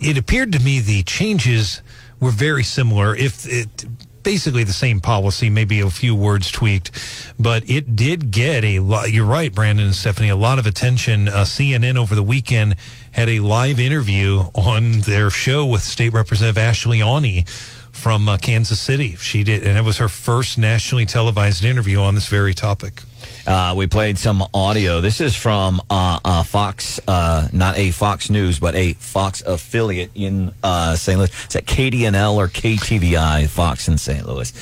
it 0.03 0.19
appeared 0.19 0.51
to 0.53 0.59
me 0.59 0.81
the 0.81 1.05
changes 1.05 1.81
were 2.19 2.33
very 2.33 2.65
similar 2.65 3.15
if 3.15 3.47
it 3.47 3.85
basically 4.25 4.65
the 4.65 4.73
same 4.73 5.01
policy 5.01 5.49
maybe 5.49 5.79
a 5.79 5.89
few 5.89 6.13
words 6.13 6.51
tweaked 6.51 6.91
but 7.39 7.69
it 7.71 7.95
did 7.95 8.33
get 8.33 8.65
a 8.65 8.81
lot 8.81 9.13
you're 9.13 9.25
right 9.25 9.55
brandon 9.55 9.87
and 9.87 9.95
stephanie 9.95 10.29
a 10.29 10.35
lot 10.35 10.59
of 10.59 10.67
attention. 10.67 11.29
Uh, 11.29 11.45
cnn 11.45 11.97
over 11.97 12.17
the 12.17 12.23
weekend 12.23 12.75
had 13.13 13.29
a 13.29 13.39
live 13.39 13.79
interview 13.79 14.41
on 14.57 15.01
their 15.03 15.31
show 15.31 15.65
with 15.65 15.83
state 15.83 16.13
representative 16.13 16.59
ashley 16.59 17.01
Aune 17.01 17.45
from 17.93 18.29
uh, 18.29 18.37
kansas 18.39 18.81
city. 18.81 19.15
She 19.15 19.45
did 19.45 19.63
and 19.63 19.79
it 19.79 19.85
was 19.85 19.99
her 19.99 20.09
first 20.09 20.59
nationally 20.59 21.07
televised 21.07 21.65
interview 21.65 22.01
on 22.01 22.17
this 22.17 22.27
very 22.27 22.55
topic 22.55 23.03
Uh, 23.47 23.75
we 23.77 23.87
played 23.87 24.19
some 24.19 24.43
audio. 24.55 25.01
This 25.01 25.21
is 25.21 25.37
from 25.37 25.81
uh, 25.91 26.19
uh, 26.25 26.43
Fox, 26.43 26.99
uh, 27.07 27.49
not 27.53 27.77
a 27.77 27.91
Fox 27.91 28.31
News, 28.31 28.59
but 28.59 28.75
a 28.75 28.95
Fox 28.95 29.43
affiliate 29.43 30.11
in 30.15 30.53
uh, 30.63 30.97
St. 30.97 31.19
Louis. 31.19 31.31
Is 31.31 31.53
that 31.53 31.67
KDNL 31.67 32.37
or 32.37 32.49
KTVI, 32.49 33.49
Fox 33.49 33.89
in 33.89 33.99
St. 33.99 34.27
Louis? 34.27 34.53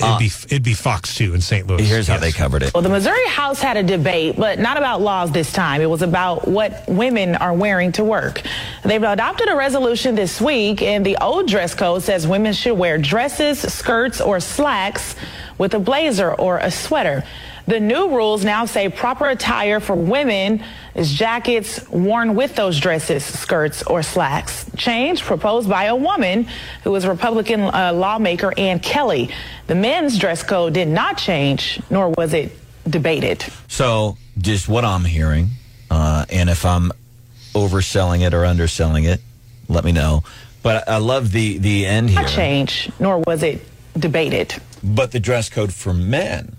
it'd 0.00 0.18
be 0.18 0.26
it'd 0.46 0.62
be 0.62 0.74
fox 0.74 1.14
2 1.16 1.34
in 1.34 1.40
st 1.40 1.66
louis 1.66 1.86
Here's 1.86 2.08
how 2.08 2.18
they 2.18 2.32
covered 2.32 2.62
it. 2.62 2.72
Well, 2.74 2.82
the 2.82 2.88
Missouri 2.88 3.26
House 3.28 3.60
had 3.60 3.76
a 3.76 3.82
debate, 3.82 4.36
but 4.36 4.58
not 4.58 4.76
about 4.76 5.00
laws 5.00 5.30
this 5.32 5.52
time. 5.52 5.80
It 5.80 5.90
was 5.90 6.02
about 6.02 6.48
what 6.48 6.84
women 6.88 7.36
are 7.36 7.52
wearing 7.52 7.92
to 7.92 8.04
work. 8.04 8.42
They've 8.84 9.02
adopted 9.02 9.48
a 9.48 9.56
resolution 9.56 10.14
this 10.14 10.40
week, 10.40 10.82
and 10.82 11.04
the 11.04 11.16
old 11.20 11.48
dress 11.48 11.74
code 11.74 12.02
says 12.02 12.26
women 12.26 12.52
should 12.52 12.74
wear 12.74 12.98
dresses, 12.98 13.60
skirts, 13.60 14.20
or 14.20 14.40
slacks 14.40 15.14
with 15.58 15.74
a 15.74 15.78
blazer 15.78 16.32
or 16.34 16.58
a 16.58 16.70
sweater. 16.70 17.24
The 17.66 17.78
new 17.78 18.08
rules 18.10 18.44
now 18.44 18.64
say 18.64 18.88
proper 18.88 19.28
attire 19.28 19.78
for 19.78 19.94
women 19.94 20.64
is 20.94 21.12
jackets 21.12 21.88
worn 21.88 22.34
with 22.34 22.56
those 22.56 22.80
dresses, 22.80 23.24
skirts, 23.24 23.82
or 23.84 24.02
slacks. 24.02 24.66
Change 24.76 25.22
proposed 25.22 25.68
by 25.68 25.84
a 25.84 25.96
woman 25.96 26.48
who 26.82 26.94
is 26.96 27.04
a 27.04 27.10
Republican 27.10 27.60
uh, 27.60 27.92
lawmaker 27.94 28.52
Ann 28.58 28.80
Kelly. 28.80 29.30
The 29.68 29.74
men's 29.74 30.18
dress 30.18 30.42
code 30.42 30.74
did 30.74 30.88
not 30.88 31.18
change, 31.18 31.80
nor 31.88 32.10
was 32.10 32.34
it 32.34 32.52
debated. 32.88 33.44
So, 33.68 34.16
just 34.38 34.68
what 34.68 34.84
I'm 34.84 35.04
hearing, 35.04 35.50
uh, 35.90 36.26
and 36.30 36.50
if 36.50 36.66
I'm 36.66 36.90
overselling 37.54 38.26
it 38.26 38.34
or 38.34 38.44
underselling 38.44 39.04
it, 39.04 39.20
let 39.68 39.84
me 39.84 39.92
know. 39.92 40.24
But 40.62 40.88
I 40.88 40.98
love 40.98 41.32
the 41.32 41.58
the 41.58 41.86
end 41.86 42.10
here. 42.10 42.22
Not 42.22 42.30
change, 42.30 42.90
nor 42.98 43.18
was 43.20 43.42
it 43.42 43.64
debated. 43.96 44.54
But 44.82 45.12
the 45.12 45.20
dress 45.20 45.48
code 45.48 45.72
for 45.72 45.92
men 45.92 46.56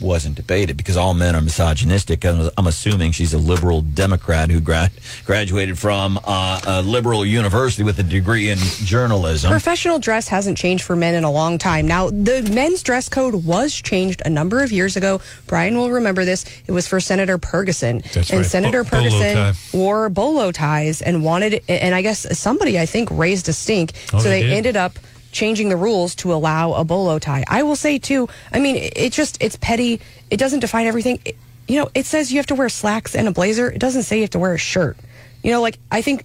wasn't 0.00 0.34
debated 0.34 0.76
because 0.76 0.96
all 0.96 1.14
men 1.14 1.34
are 1.34 1.40
misogynistic. 1.40 2.24
I'm, 2.24 2.50
I'm 2.56 2.66
assuming 2.66 3.12
she's 3.12 3.32
a 3.32 3.38
liberal 3.38 3.80
Democrat 3.82 4.50
who 4.50 4.60
grad, 4.60 4.92
graduated 5.24 5.78
from 5.78 6.18
uh, 6.24 6.60
a 6.66 6.82
liberal 6.82 7.24
university 7.24 7.82
with 7.82 7.98
a 7.98 8.02
degree 8.02 8.50
in 8.50 8.58
journalism. 8.58 9.50
Professional 9.50 9.98
dress 9.98 10.28
hasn't 10.28 10.58
changed 10.58 10.84
for 10.84 10.96
men 10.96 11.14
in 11.14 11.24
a 11.24 11.30
long 11.30 11.58
time. 11.58 11.86
Now, 11.86 12.10
the 12.10 12.48
men's 12.52 12.82
dress 12.82 13.08
code 13.08 13.44
was 13.44 13.74
changed 13.74 14.22
a 14.24 14.30
number 14.30 14.62
of 14.62 14.72
years 14.72 14.96
ago. 14.96 15.20
Brian 15.46 15.76
will 15.76 15.90
remember 15.90 16.24
this. 16.24 16.44
It 16.66 16.72
was 16.72 16.86
for 16.86 17.00
Senator 17.00 17.38
Ferguson. 17.38 18.02
That's 18.12 18.30
and 18.30 18.40
right. 18.40 18.46
Senator 18.46 18.84
Bo- 18.84 18.90
Ferguson 18.90 19.34
tie. 19.34 19.52
wore 19.72 20.08
bolo 20.08 20.52
ties 20.52 21.02
and 21.02 21.24
wanted, 21.24 21.62
and 21.68 21.94
I 21.94 22.02
guess 22.02 22.38
somebody, 22.38 22.78
I 22.78 22.86
think, 22.86 23.08
raised 23.10 23.48
a 23.48 23.52
stink. 23.52 23.92
Oh, 24.12 24.18
so 24.18 24.28
they 24.28 24.34
they 24.34 24.48
did? 24.48 24.52
ended 24.56 24.76
up 24.76 24.98
changing 25.34 25.68
the 25.68 25.76
rules 25.76 26.14
to 26.16 26.32
allow 26.32 26.72
a 26.72 26.84
bolo 26.84 27.18
tie. 27.18 27.44
I 27.48 27.62
will 27.62 27.76
say, 27.76 27.98
too, 27.98 28.28
I 28.52 28.58
mean, 28.60 28.76
it 28.76 28.92
it 28.96 29.12
just, 29.12 29.36
it's 29.42 29.56
petty. 29.56 30.00
It 30.30 30.38
doesn't 30.38 30.60
define 30.60 30.86
everything. 30.86 31.18
It- 31.26 31.36
you 31.66 31.80
know, 31.80 31.88
it 31.94 32.04
says 32.04 32.30
you 32.30 32.36
have 32.38 32.46
to 32.48 32.54
wear 32.54 32.68
slacks 32.68 33.14
and 33.14 33.26
a 33.26 33.30
blazer. 33.30 33.70
It 33.70 33.78
doesn't 33.78 34.02
say 34.02 34.16
you 34.16 34.22
have 34.22 34.30
to 34.36 34.38
wear 34.38 34.52
a 34.52 34.58
shirt. 34.58 34.98
You 35.42 35.50
know, 35.50 35.62
like, 35.62 35.78
I 35.90 36.02
think 36.02 36.24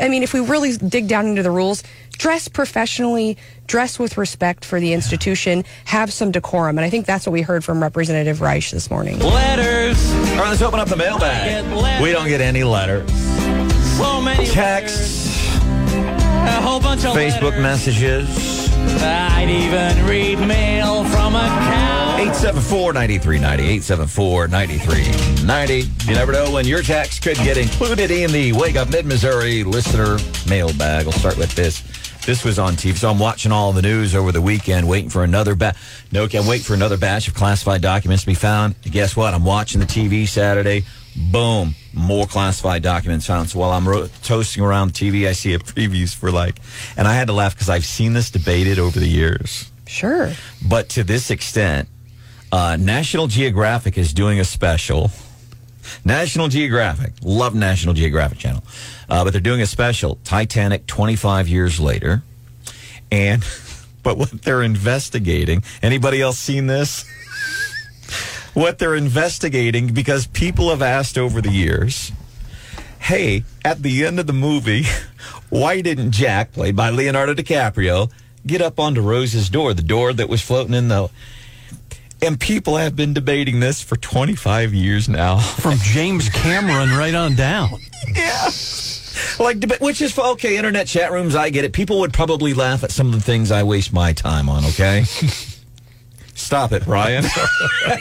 I 0.00 0.08
mean, 0.08 0.22
if 0.22 0.32
we 0.32 0.40
really 0.40 0.76
dig 0.76 1.06
down 1.06 1.26
into 1.26 1.42
the 1.42 1.50
rules, 1.50 1.84
dress 2.12 2.48
professionally, 2.48 3.36
dress 3.66 3.98
with 3.98 4.16
respect 4.18 4.64
for 4.64 4.80
the 4.80 4.92
institution, 4.94 5.64
have 5.84 6.12
some 6.12 6.30
decorum. 6.32 6.78
And 6.78 6.84
I 6.84 6.90
think 6.90 7.04
that's 7.06 7.26
what 7.26 7.32
we 7.32 7.42
heard 7.42 7.62
from 7.62 7.82
Representative 7.82 8.40
Reich 8.40 8.70
this 8.70 8.90
morning. 8.90 9.18
Letters. 9.20 10.12
All 10.12 10.38
right, 10.38 10.48
let's 10.48 10.62
open 10.62 10.80
up 10.80 10.88
the 10.88 10.96
I 10.96 10.98
mailbag. 10.98 12.02
We 12.02 12.10
don't 12.10 12.26
get 12.26 12.40
any 12.40 12.64
letters, 12.64 13.08
So 13.98 14.20
many 14.20 14.46
texts, 14.46 15.26
letters. 15.26 15.29
Facebook 16.80 17.60
messages. 17.60 18.28
I'd 19.02 19.48
even 19.48 20.06
read 20.06 20.38
mail 20.46 21.04
from 21.04 21.34
a 21.34 21.46
cow. 21.46 22.16
874 22.18 22.92
9390. 22.92 23.62
874 23.62 24.48
9390. 24.48 26.08
You 26.08 26.14
never 26.14 26.32
know 26.32 26.50
when 26.50 26.66
your 26.66 26.82
text 26.82 27.22
could 27.22 27.36
get 27.38 27.56
included 27.56 28.10
in 28.10 28.30
the 28.32 28.52
Wake 28.52 28.76
Up 28.76 28.90
Mid 28.90 29.06
Missouri 29.06 29.64
listener 29.64 30.18
mailbag. 30.48 31.04
We'll 31.06 31.12
start 31.12 31.36
with 31.36 31.54
this. 31.54 31.82
This 32.26 32.44
was 32.44 32.58
on 32.58 32.74
TV, 32.74 32.96
so 32.96 33.10
I'm 33.10 33.18
watching 33.18 33.50
all 33.50 33.72
the 33.72 33.80
news 33.80 34.14
over 34.14 34.30
the 34.30 34.42
weekend, 34.42 34.86
waiting 34.86 35.08
for 35.08 35.24
another 35.24 35.54
batch. 35.54 35.76
No, 36.12 36.28
can't 36.28 36.46
wait 36.46 36.60
for 36.60 36.74
another 36.74 36.98
batch 36.98 37.28
of 37.28 37.34
classified 37.34 37.80
documents 37.80 38.24
to 38.24 38.26
be 38.26 38.34
found. 38.34 38.80
Guess 38.82 39.16
what? 39.16 39.32
I'm 39.32 39.44
watching 39.44 39.80
the 39.80 39.86
TV 39.86 40.28
Saturday. 40.28 40.84
Boom, 41.16 41.74
more 41.92 42.26
classified 42.26 42.82
documents 42.82 43.26
found. 43.26 43.50
So 43.50 43.58
while 43.58 43.70
I'm 43.70 43.88
ro- 43.88 44.08
toasting 44.22 44.62
around 44.62 44.92
TV, 44.92 45.26
I 45.26 45.32
see 45.32 45.54
a 45.54 45.58
previews 45.58 46.14
for 46.14 46.30
like, 46.30 46.60
and 46.96 47.08
I 47.08 47.14
had 47.14 47.26
to 47.26 47.32
laugh 47.32 47.54
because 47.54 47.68
I've 47.68 47.84
seen 47.84 48.12
this 48.12 48.30
debated 48.30 48.78
over 48.78 48.98
the 48.98 49.08
years. 49.08 49.70
Sure. 49.86 50.32
But 50.66 50.88
to 50.90 51.02
this 51.02 51.30
extent, 51.30 51.88
uh, 52.52 52.76
National 52.78 53.26
Geographic 53.26 53.98
is 53.98 54.12
doing 54.12 54.38
a 54.38 54.44
special. 54.44 55.10
National 56.04 56.46
Geographic, 56.48 57.12
love 57.22 57.54
National 57.54 57.94
Geographic 57.94 58.38
Channel, 58.38 58.62
uh, 59.08 59.24
but 59.24 59.32
they're 59.32 59.40
doing 59.40 59.60
a 59.60 59.66
special 59.66 60.18
Titanic 60.24 60.86
25 60.86 61.48
years 61.48 61.80
later, 61.80 62.22
and 63.10 63.44
but 64.02 64.16
what 64.16 64.30
they're 64.42 64.62
investigating. 64.62 65.64
Anybody 65.82 66.20
else 66.20 66.38
seen 66.38 66.66
this? 66.66 67.04
what 68.54 68.78
they're 68.78 68.94
investigating 68.94 69.92
because 69.92 70.26
people 70.26 70.70
have 70.70 70.82
asked 70.82 71.18
over 71.18 71.40
the 71.40 71.50
years. 71.50 72.12
Hey, 72.98 73.44
at 73.64 73.82
the 73.82 74.04
end 74.04 74.20
of 74.20 74.26
the 74.26 74.32
movie, 74.32 74.84
why 75.48 75.80
didn't 75.80 76.12
Jack, 76.12 76.52
played 76.52 76.76
by 76.76 76.90
Leonardo 76.90 77.34
DiCaprio, 77.34 78.10
get 78.46 78.60
up 78.60 78.78
onto 78.78 79.00
Rose's 79.00 79.48
door, 79.48 79.74
the 79.74 79.82
door 79.82 80.12
that 80.12 80.28
was 80.28 80.42
floating 80.42 80.74
in 80.74 80.88
the. 80.88 81.08
And 82.22 82.38
people 82.38 82.76
have 82.76 82.94
been 82.94 83.14
debating 83.14 83.60
this 83.60 83.80
for 83.82 83.96
25 83.96 84.74
years 84.74 85.08
now. 85.08 85.38
From 85.60 85.78
James 85.78 86.28
Cameron 86.28 86.90
right 86.90 87.14
on 87.14 87.34
down. 87.34 87.70
yeah. 88.14 88.50
Like, 89.38 89.64
which 89.80 90.02
is 90.02 90.12
for 90.12 90.26
okay, 90.32 90.58
internet 90.58 90.86
chat 90.86 91.12
rooms, 91.12 91.34
I 91.34 91.48
get 91.48 91.64
it. 91.64 91.72
People 91.72 92.00
would 92.00 92.12
probably 92.12 92.52
laugh 92.52 92.84
at 92.84 92.90
some 92.90 93.06
of 93.06 93.14
the 93.14 93.20
things 93.20 93.50
I 93.50 93.62
waste 93.62 93.92
my 93.92 94.12
time 94.12 94.50
on, 94.50 94.66
okay? 94.66 95.04
Stop 96.50 96.72
it, 96.72 96.84
Brian. 96.84 97.24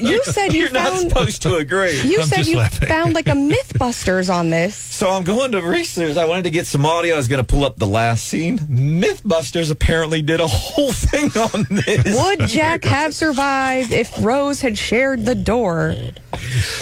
You 0.01 0.23
said 0.23 0.53
you 0.53 0.61
You're 0.63 0.71
not 0.71 0.97
supposed 0.97 1.41
to 1.43 1.55
agree. 1.57 1.99
You 2.01 2.21
I'm 2.21 2.27
said 2.27 2.37
just 2.37 2.49
you 2.49 2.57
laughing. 2.57 2.87
found 2.87 3.13
like 3.13 3.27
a 3.27 3.31
MythBusters 3.33 4.33
on 4.33 4.49
this. 4.49 4.75
So 4.99 5.09
I'm 5.09 5.23
going 5.23 5.51
to 5.53 5.61
research. 5.61 6.17
I 6.17 6.25
wanted 6.25 6.43
to 6.43 6.49
get 6.49 6.65
some 6.67 6.85
audio. 6.85 7.13
I 7.13 7.17
was 7.17 7.27
going 7.29 7.41
to 7.45 7.47
pull 7.47 7.63
up 7.63 7.77
the 7.77 7.87
last 7.87 8.25
scene. 8.25 8.57
Mythbusters 8.59 9.71
apparently 9.71 10.21
did 10.21 10.41
a 10.41 10.47
whole 10.47 10.91
thing 10.93 11.31
on 11.37 11.67
this. 11.69 12.17
Would 12.21 12.49
Jack 12.49 12.83
have 12.85 13.13
survived 13.15 13.91
if 13.93 14.11
Rose 14.21 14.59
had 14.61 14.77
shared 14.77 15.25
the 15.25 15.35
door? 15.35 15.95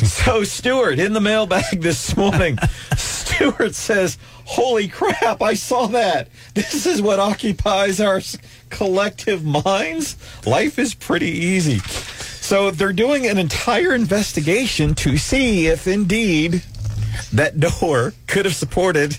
So 0.03 0.43
Stuart 0.45 0.97
in 0.99 1.11
the 1.13 1.21
mailbag 1.21 1.81
this 1.81 2.15
morning. 2.17 2.57
Stu- 2.95 3.27
Stuart 3.37 3.75
says, 3.75 4.17
Holy 4.45 4.87
crap, 4.87 5.41
I 5.43 5.53
saw 5.53 5.85
that. 5.87 6.29
This 6.55 6.87
is 6.87 7.01
what 7.03 7.19
occupies 7.19 7.99
our 8.01 8.17
s- 8.17 8.37
collective 8.69 9.43
minds. 9.43 10.15
Life 10.45 10.79
is 10.79 10.93
pretty 10.93 11.29
easy. 11.29 11.79
So 11.79 12.71
they're 12.71 12.93
doing 12.93 13.27
an 13.27 13.37
entire 13.37 13.93
investigation 13.93 14.95
to 14.95 15.17
see 15.17 15.67
if 15.67 15.87
indeed 15.87 16.63
that 17.33 17.59
door 17.59 18.13
could 18.27 18.45
have 18.45 18.55
supported 18.55 19.17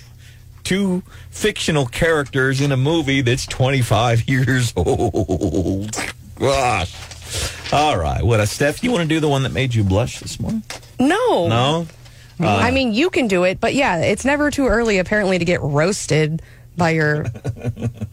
two 0.65 1.03
fictional 1.31 1.87
characters 1.87 2.61
in 2.61 2.73
a 2.73 2.77
movie 2.77 3.21
that's 3.21 3.47
25 3.47 4.29
years 4.29 4.73
old. 4.77 5.97
Gosh. 6.37 7.73
All 7.73 7.99
right. 7.99 8.23
What, 8.23 8.41
uh, 8.41 8.47
Steph, 8.47 8.83
you 8.83 8.91
want 8.91 9.03
to 9.03 9.09
do 9.09 9.21
the 9.21 9.29
one 9.29 9.43
that 9.43 9.53
made 9.53 9.75
you 9.75 9.85
blush 9.85 10.21
this 10.21 10.41
morning? 10.41 10.63
No. 10.99 11.49
No? 11.49 11.87
I 12.41 12.71
mean, 12.71 12.95
you 12.95 13.11
can 13.11 13.27
do 13.27 13.43
it, 13.45 13.61
but 13.61 13.75
yeah, 13.75 13.97
it's 13.99 14.25
never 14.25 14.51
too 14.51 14.69
early 14.69 14.99
apparently 14.99 15.39
to 15.39 15.45
get 15.45 15.61
roasted 15.61 16.41
by 16.79 16.91
your 16.91 17.25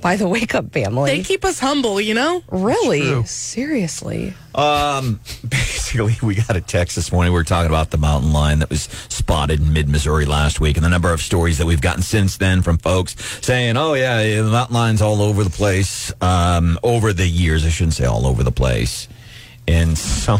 by 0.02 0.18
the 0.18 0.28
wake 0.28 0.54
up 0.56 0.74
family. 0.74 1.12
They 1.12 1.24
keep 1.24 1.46
us 1.46 1.60
humble, 1.60 2.02
you 2.02 2.14
know? 2.14 2.44
really? 2.50 3.24
Seriously. 3.26 4.34
Um, 4.56 5.20
basically, 5.48 6.16
we 6.22 6.36
got 6.36 6.56
a 6.56 6.62
text 6.62 6.96
this 6.96 7.12
morning. 7.12 7.32
We 7.32 7.40
were 7.40 7.44
talking 7.44 7.70
about 7.70 7.92
the 7.92 7.98
mountain 7.98 8.34
lion 8.34 8.60
that 8.60 8.70
was 8.70 8.84
spotted 8.84 9.62
in 9.62 9.72
mid 9.72 9.88
Missouri 9.88 10.26
last 10.26 10.60
week, 10.60 10.76
and 10.76 10.86
the 10.86 10.90
number 10.90 11.14
of 11.14 11.22
stories 11.22 11.60
that 11.60 11.68
we've 11.68 11.82
gotten 11.82 12.02
since 12.02 12.38
then 12.38 12.62
from 12.62 12.78
folks 12.78 13.16
saying, 13.46 13.78
"Oh 13.78 13.94
yeah, 13.94 14.22
yeah, 14.22 14.42
the 14.42 14.50
mountain 14.50 14.76
lions 14.76 15.02
all 15.02 15.22
over 15.22 15.44
the 15.44 15.50
place." 15.50 16.12
Um, 16.22 16.80
over 16.84 17.14
the 17.14 17.28
years, 17.28 17.66
I 17.66 17.70
shouldn't 17.70 17.94
say 17.94 18.06
all 18.06 18.26
over 18.26 18.44
the 18.44 18.52
place, 18.52 19.08
and 19.68 19.98
so. 19.98 20.40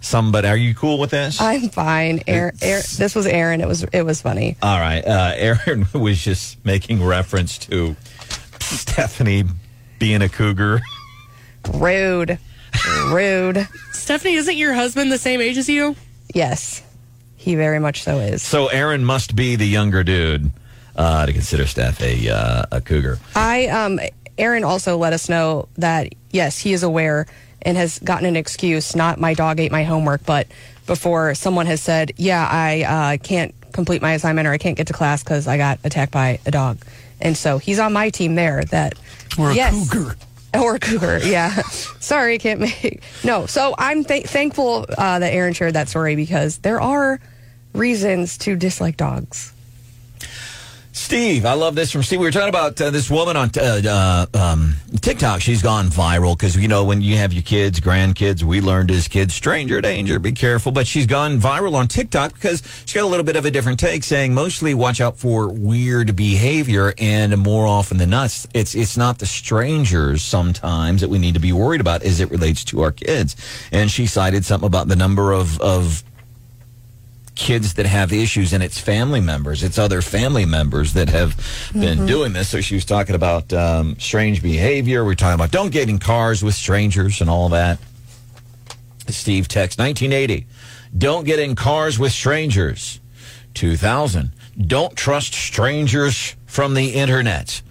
Somebody, 0.00 0.48
are 0.48 0.56
you 0.56 0.74
cool 0.74 0.98
with 0.98 1.10
this? 1.10 1.40
I'm 1.40 1.68
fine. 1.68 2.22
Aaron, 2.26 2.56
Aaron, 2.62 2.82
this 2.96 3.14
was 3.14 3.26
Aaron. 3.26 3.60
It 3.60 3.68
was 3.68 3.84
it 3.84 4.02
was 4.02 4.22
funny. 4.22 4.56
All 4.62 4.78
right. 4.78 5.04
Uh, 5.06 5.32
Aaron 5.36 5.86
was 5.94 6.22
just 6.22 6.64
making 6.64 7.04
reference 7.04 7.58
to 7.58 7.96
Stephanie 8.60 9.44
being 9.98 10.22
a 10.22 10.28
cougar. 10.28 10.80
Rude. 11.74 12.38
Rude. 13.08 13.68
Stephanie, 13.92 14.34
isn't 14.34 14.56
your 14.56 14.72
husband 14.72 15.12
the 15.12 15.18
same 15.18 15.40
age 15.40 15.58
as 15.58 15.68
you? 15.68 15.94
Yes. 16.34 16.82
He 17.36 17.54
very 17.54 17.78
much 17.78 18.02
so 18.02 18.18
is. 18.18 18.42
So 18.42 18.68
Aaron 18.68 19.04
must 19.04 19.34
be 19.36 19.56
the 19.56 19.66
younger 19.66 20.02
dude 20.04 20.50
uh, 20.96 21.26
to 21.26 21.32
consider 21.32 21.66
Steph 21.66 22.00
a 22.00 22.28
uh, 22.28 22.64
a 22.72 22.80
cougar. 22.80 23.18
I 23.34 23.66
um 23.68 24.00
Aaron 24.38 24.64
also 24.64 24.96
let 24.96 25.12
us 25.12 25.28
know 25.28 25.68
that 25.76 26.14
yes, 26.30 26.58
he 26.58 26.72
is 26.72 26.82
aware 26.82 27.26
and 27.62 27.76
has 27.76 27.98
gotten 28.00 28.26
an 28.26 28.36
excuse, 28.36 28.94
not 28.96 29.20
my 29.20 29.34
dog 29.34 29.60
ate 29.60 29.72
my 29.72 29.84
homework, 29.84 30.24
but 30.24 30.46
before 30.86 31.34
someone 31.34 31.66
has 31.66 31.80
said, 31.80 32.12
"Yeah, 32.16 32.46
I 32.50 32.82
uh, 32.82 33.16
can't 33.22 33.54
complete 33.72 34.02
my 34.02 34.12
assignment 34.14 34.48
or 34.48 34.52
I 34.52 34.58
can't 34.58 34.76
get 34.76 34.86
to 34.88 34.92
class 34.92 35.22
because 35.22 35.46
I 35.46 35.56
got 35.56 35.78
attacked 35.84 36.12
by 36.12 36.40
a 36.46 36.50
dog," 36.50 36.78
and 37.20 37.36
so 37.36 37.58
he's 37.58 37.78
on 37.78 37.92
my 37.92 38.10
team 38.10 38.34
there. 38.34 38.64
That 38.64 38.94
Or 39.38 39.50
a 39.50 39.54
yes, 39.54 39.90
cougar. 39.90 40.16
or 40.54 40.74
a 40.76 40.78
cougar. 40.80 41.20
Yeah, 41.22 41.50
sorry, 42.00 42.38
can't 42.38 42.60
make 42.60 43.02
no. 43.24 43.46
So 43.46 43.74
I'm 43.78 44.04
th- 44.04 44.26
thankful 44.26 44.86
uh, 44.98 45.18
that 45.18 45.32
Aaron 45.32 45.52
shared 45.54 45.74
that 45.74 45.88
story 45.88 46.16
because 46.16 46.58
there 46.58 46.80
are 46.80 47.20
reasons 47.74 48.36
to 48.38 48.56
dislike 48.56 48.96
dogs. 48.96 49.52
Steve, 50.92 51.46
I 51.46 51.52
love 51.52 51.76
this 51.76 51.92
from 51.92 52.02
Steve. 52.02 52.18
We 52.18 52.26
were 52.26 52.32
talking 52.32 52.48
about 52.48 52.80
uh, 52.80 52.90
this 52.90 53.08
woman 53.08 53.36
on 53.36 53.50
uh, 53.56 54.26
uh, 54.34 54.38
um, 54.38 54.74
TikTok. 55.00 55.40
She's 55.40 55.62
gone 55.62 55.86
viral 55.86 56.36
because, 56.36 56.56
you 56.56 56.66
know, 56.66 56.84
when 56.84 57.00
you 57.00 57.16
have 57.16 57.32
your 57.32 57.44
kids, 57.44 57.78
grandkids, 57.78 58.42
we 58.42 58.60
learned 58.60 58.90
as 58.90 59.06
kids, 59.06 59.32
stranger 59.32 59.80
danger, 59.80 60.18
be 60.18 60.32
careful. 60.32 60.72
But 60.72 60.88
she's 60.88 61.06
gone 61.06 61.38
viral 61.38 61.74
on 61.74 61.86
TikTok 61.86 62.34
because 62.34 62.62
she's 62.86 62.94
got 62.94 63.04
a 63.04 63.06
little 63.06 63.24
bit 63.24 63.36
of 63.36 63.44
a 63.44 63.52
different 63.52 63.78
take 63.78 64.02
saying 64.02 64.34
mostly 64.34 64.74
watch 64.74 65.00
out 65.00 65.16
for 65.16 65.48
weird 65.48 66.16
behavior 66.16 66.92
and 66.98 67.38
more 67.38 67.68
often 67.68 67.98
than 67.98 68.10
not, 68.10 68.46
it's, 68.52 68.74
it's 68.74 68.96
not 68.96 69.20
the 69.20 69.26
strangers 69.26 70.22
sometimes 70.22 71.02
that 71.02 71.08
we 71.08 71.18
need 71.18 71.34
to 71.34 71.40
be 71.40 71.52
worried 71.52 71.80
about 71.80 72.02
as 72.02 72.18
it 72.18 72.30
relates 72.32 72.64
to 72.64 72.82
our 72.82 72.90
kids. 72.90 73.36
And 73.70 73.90
she 73.92 74.06
cited 74.06 74.44
something 74.44 74.66
about 74.66 74.88
the 74.88 74.96
number 74.96 75.32
of, 75.32 75.60
of 75.60 76.02
kids 77.40 77.74
that 77.74 77.86
have 77.86 78.12
issues 78.12 78.52
and 78.52 78.62
it's 78.62 78.78
family 78.78 79.20
members. 79.20 79.62
It's 79.62 79.78
other 79.78 80.02
family 80.02 80.44
members 80.44 80.92
that 80.92 81.08
have 81.08 81.34
been 81.72 82.04
doing 82.04 82.34
this. 82.34 82.50
So 82.50 82.60
she 82.60 82.74
was 82.74 82.84
talking 82.84 83.14
about 83.14 83.50
um, 83.54 83.98
strange 83.98 84.42
behavior. 84.42 85.04
We 85.04 85.12
are 85.12 85.16
talking 85.16 85.36
about 85.36 85.50
don't 85.50 85.70
get 85.70 85.88
in 85.88 85.98
cars 85.98 86.44
with 86.44 86.54
strangers 86.54 87.22
and 87.22 87.30
all 87.30 87.48
that. 87.48 87.78
Steve 89.08 89.48
text 89.48 89.78
1980 89.78 90.46
don't 90.96 91.24
get 91.24 91.38
in 91.38 91.56
cars 91.56 91.98
with 91.98 92.12
strangers. 92.12 93.00
2000 93.54 94.32
don't 94.60 94.94
trust 94.94 95.32
strangers 95.32 96.36
from 96.44 96.74
the 96.74 96.90
internet. 96.90 97.62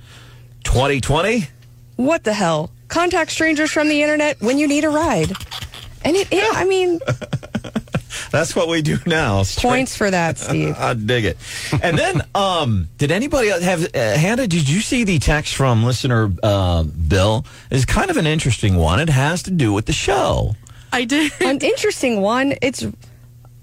2020 0.64 1.48
What 1.96 2.24
the 2.24 2.34
hell? 2.34 2.72
Contact 2.88 3.30
strangers 3.30 3.72
from 3.72 3.88
the 3.88 4.02
internet 4.02 4.42
when 4.42 4.58
you 4.58 4.68
need 4.68 4.84
a 4.84 4.90
ride. 4.90 5.32
And 6.04 6.16
it, 6.16 6.28
it 6.32 6.56
I 6.56 6.66
mean, 6.66 7.00
that's 8.32 8.56
what 8.56 8.68
we 8.68 8.82
do 8.82 8.98
now 9.06 9.44
Stra- 9.44 9.70
points 9.70 9.96
for 9.96 10.10
that, 10.12 10.38
Steve. 10.40 10.76
I 10.78 10.94
dig 10.94 11.26
it. 11.26 11.38
And 11.82 11.98
then, 11.98 12.22
um, 12.36 12.88
did 12.98 13.12
anybody 13.12 13.50
else 13.50 13.64
have 13.64 13.84
uh, 13.96 14.18
Hannah? 14.18 14.48
Did 14.48 14.68
you 14.70 14.82
see 14.82 15.04
the 15.04 15.20
text 15.20 15.56
from 15.56 15.84
listener 15.84 16.32
uh, 16.44 16.84
Bill? 16.84 17.46
Is 17.72 17.86
kind 17.86 18.10
of 18.10 18.18
an 18.18 18.28
interesting 18.28 18.76
one. 18.76 19.00
It 19.00 19.10
has 19.10 19.44
to 19.44 19.52
do 19.52 19.74
with 19.74 19.86
the 19.86 19.94
show. 19.94 20.56
I 20.92 21.06
did. 21.06 21.32
An 21.42 21.60
interesting 21.60 22.22
one. 22.22 22.56
It's, 22.62 22.84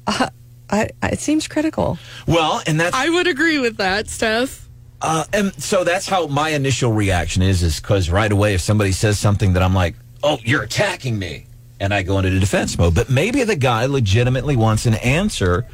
uh, 0.07 0.29
I, 0.71 0.89
I- 1.03 1.09
it 1.09 1.19
seems 1.21 1.49
critical. 1.49 1.99
Well, 2.27 2.63
and 2.67 2.79
that's 2.81 2.95
I 2.95 3.09
would 3.09 3.27
agree 3.27 3.59
with 3.59 3.77
that, 3.79 4.09
Steph. 4.09 4.69
uh, 5.03 5.25
and 5.33 5.53
so 5.63 5.85
that's 5.85 6.07
how 6.09 6.27
my 6.29 6.51
initial 6.51 6.93
reaction 6.93 7.43
is. 7.43 7.63
Is 7.63 7.81
because 7.81 8.11
right 8.11 8.31
away, 8.31 8.55
if 8.55 8.61
somebody 8.61 8.93
says 8.93 9.19
something 9.19 9.53
that 9.55 9.63
I'm 9.63 9.75
like, 9.75 9.95
"Oh, 10.23 10.39
you're 10.45 10.63
attacking 10.63 11.19
me," 11.19 11.47
and 11.81 11.93
I 11.93 12.03
go 12.03 12.19
into 12.19 12.31
the 12.31 12.41
defense 12.41 12.77
mode. 12.79 12.95
But 12.95 13.11
maybe 13.11 13.43
the 13.45 13.57
guy 13.57 13.87
legitimately 13.87 14.57
wants 14.57 14.87
an 14.87 14.95
answer. 14.95 15.67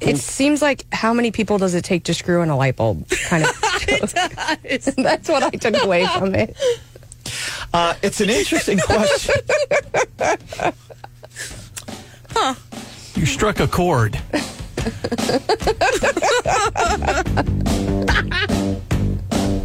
It 0.00 0.18
seems 0.18 0.60
like 0.60 0.84
how 0.92 1.14
many 1.14 1.30
people 1.30 1.58
does 1.58 1.74
it 1.74 1.84
take 1.84 2.04
to 2.04 2.14
screw 2.14 2.42
in 2.42 2.50
a 2.50 2.56
light 2.56 2.76
bulb? 2.76 3.08
Kind 3.08 3.44
of. 3.44 3.60
That's 4.96 5.28
what 5.28 5.42
I 5.42 5.50
took 5.50 5.82
away 5.82 6.06
from 6.06 6.34
it. 6.34 6.56
Uh, 7.72 7.94
it's 8.02 8.20
an 8.20 8.30
interesting 8.30 8.78
question. 8.86 9.34
You 13.16 13.26
struck 13.26 13.60
a 13.60 13.68
chord. 13.68 14.20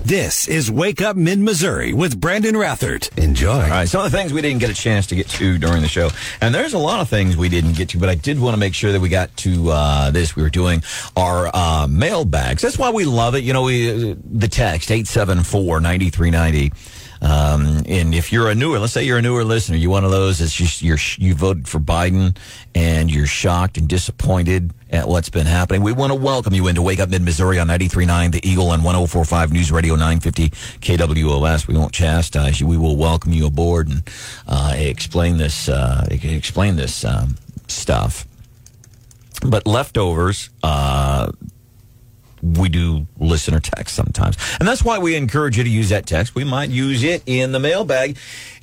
This 0.09 0.47
is 0.47 0.71
Wake 0.71 1.03
Up 1.03 1.15
Mid 1.15 1.37
Missouri 1.37 1.93
with 1.93 2.19
Brandon 2.19 2.55
Rathert. 2.55 3.15
Enjoy. 3.15 3.51
All 3.51 3.69
right, 3.69 3.87
some 3.87 4.03
of 4.03 4.11
the 4.11 4.17
things 4.17 4.33
we 4.33 4.41
didn't 4.41 4.57
get 4.57 4.71
a 4.71 4.73
chance 4.73 5.05
to 5.05 5.15
get 5.15 5.29
to 5.29 5.59
during 5.59 5.83
the 5.83 5.87
show, 5.87 6.09
and 6.41 6.55
there's 6.55 6.73
a 6.73 6.79
lot 6.79 6.99
of 6.99 7.07
things 7.07 7.37
we 7.37 7.47
didn't 7.47 7.73
get 7.73 7.89
to, 7.89 7.99
but 7.99 8.09
I 8.09 8.15
did 8.15 8.39
want 8.39 8.55
to 8.55 8.59
make 8.59 8.73
sure 8.73 8.91
that 8.91 8.99
we 8.99 9.07
got 9.07 9.37
to 9.37 9.69
uh, 9.69 10.09
this. 10.09 10.35
We 10.35 10.41
were 10.41 10.49
doing 10.49 10.81
our 11.15 11.51
uh, 11.53 11.85
mailbags. 11.87 12.63
That's 12.63 12.79
why 12.79 12.89
we 12.89 13.05
love 13.05 13.35
it. 13.35 13.43
You 13.43 13.53
know, 13.53 13.61
we 13.61 14.13
uh, 14.13 14.15
the 14.25 14.47
text 14.47 14.89
eight 14.89 15.05
seven 15.05 15.43
four 15.43 15.79
ninety 15.79 16.09
three 16.09 16.31
ninety. 16.31 16.71
Um, 17.21 17.83
and 17.85 18.15
if 18.15 18.31
you're 18.31 18.49
a 18.49 18.55
newer, 18.55 18.79
let's 18.79 18.93
say 18.93 19.03
you're 19.03 19.17
a 19.17 19.21
newer 19.21 19.43
listener, 19.43 19.75
you're 19.75 19.91
one 19.91 20.05
of 20.05 20.11
those 20.11 20.39
that's 20.39 20.53
just 20.53 20.81
you're 20.81 20.97
you 21.17 21.33
voted 21.33 21.67
for 21.67 21.79
Biden 21.79 22.37
and 22.73 23.11
you're 23.11 23.27
shocked 23.27 23.77
and 23.77 23.87
disappointed 23.89 24.73
at 24.89 25.07
what's 25.07 25.29
been 25.29 25.45
happening. 25.45 25.83
We 25.83 25.91
want 25.91 26.11
to 26.11 26.15
welcome 26.15 26.53
you 26.53 26.67
into 26.67 26.81
Wake 26.81 26.99
Up 26.99 27.09
Mid 27.09 27.21
Missouri 27.21 27.59
on 27.59 27.67
93.9 27.67 28.31
The 28.31 28.49
Eagle 28.49 28.71
and 28.71 28.83
104.5 28.83 29.51
News 29.51 29.71
Radio 29.71 29.95
950 29.95 30.49
KWOS. 30.49 31.67
We 31.67 31.77
won't 31.77 31.93
chastise 31.93 32.61
you. 32.61 32.67
We 32.67 32.77
will 32.77 32.95
welcome 32.95 33.33
you 33.33 33.45
aboard 33.45 33.89
and 33.89 34.03
uh, 34.47 34.73
explain 34.75 35.37
this 35.37 35.67
uh, 35.67 36.07
explain 36.09 36.77
this 36.77 37.03
um, 37.03 37.35
stuff. 37.67 38.25
But 39.45 39.67
leftovers. 39.67 40.49
Uh, 40.63 41.31
we 42.41 42.69
do 42.69 43.07
listener 43.17 43.59
text 43.59 43.95
sometimes. 43.95 44.37
And 44.59 44.67
that's 44.67 44.83
why 44.83 44.99
we 44.99 45.15
encourage 45.15 45.57
you 45.57 45.63
to 45.63 45.69
use 45.69 45.89
that 45.89 46.05
text. 46.05 46.35
We 46.35 46.43
might 46.43 46.69
use 46.69 47.03
it 47.03 47.23
in 47.25 47.51
the 47.51 47.59
mailbag. 47.59 48.17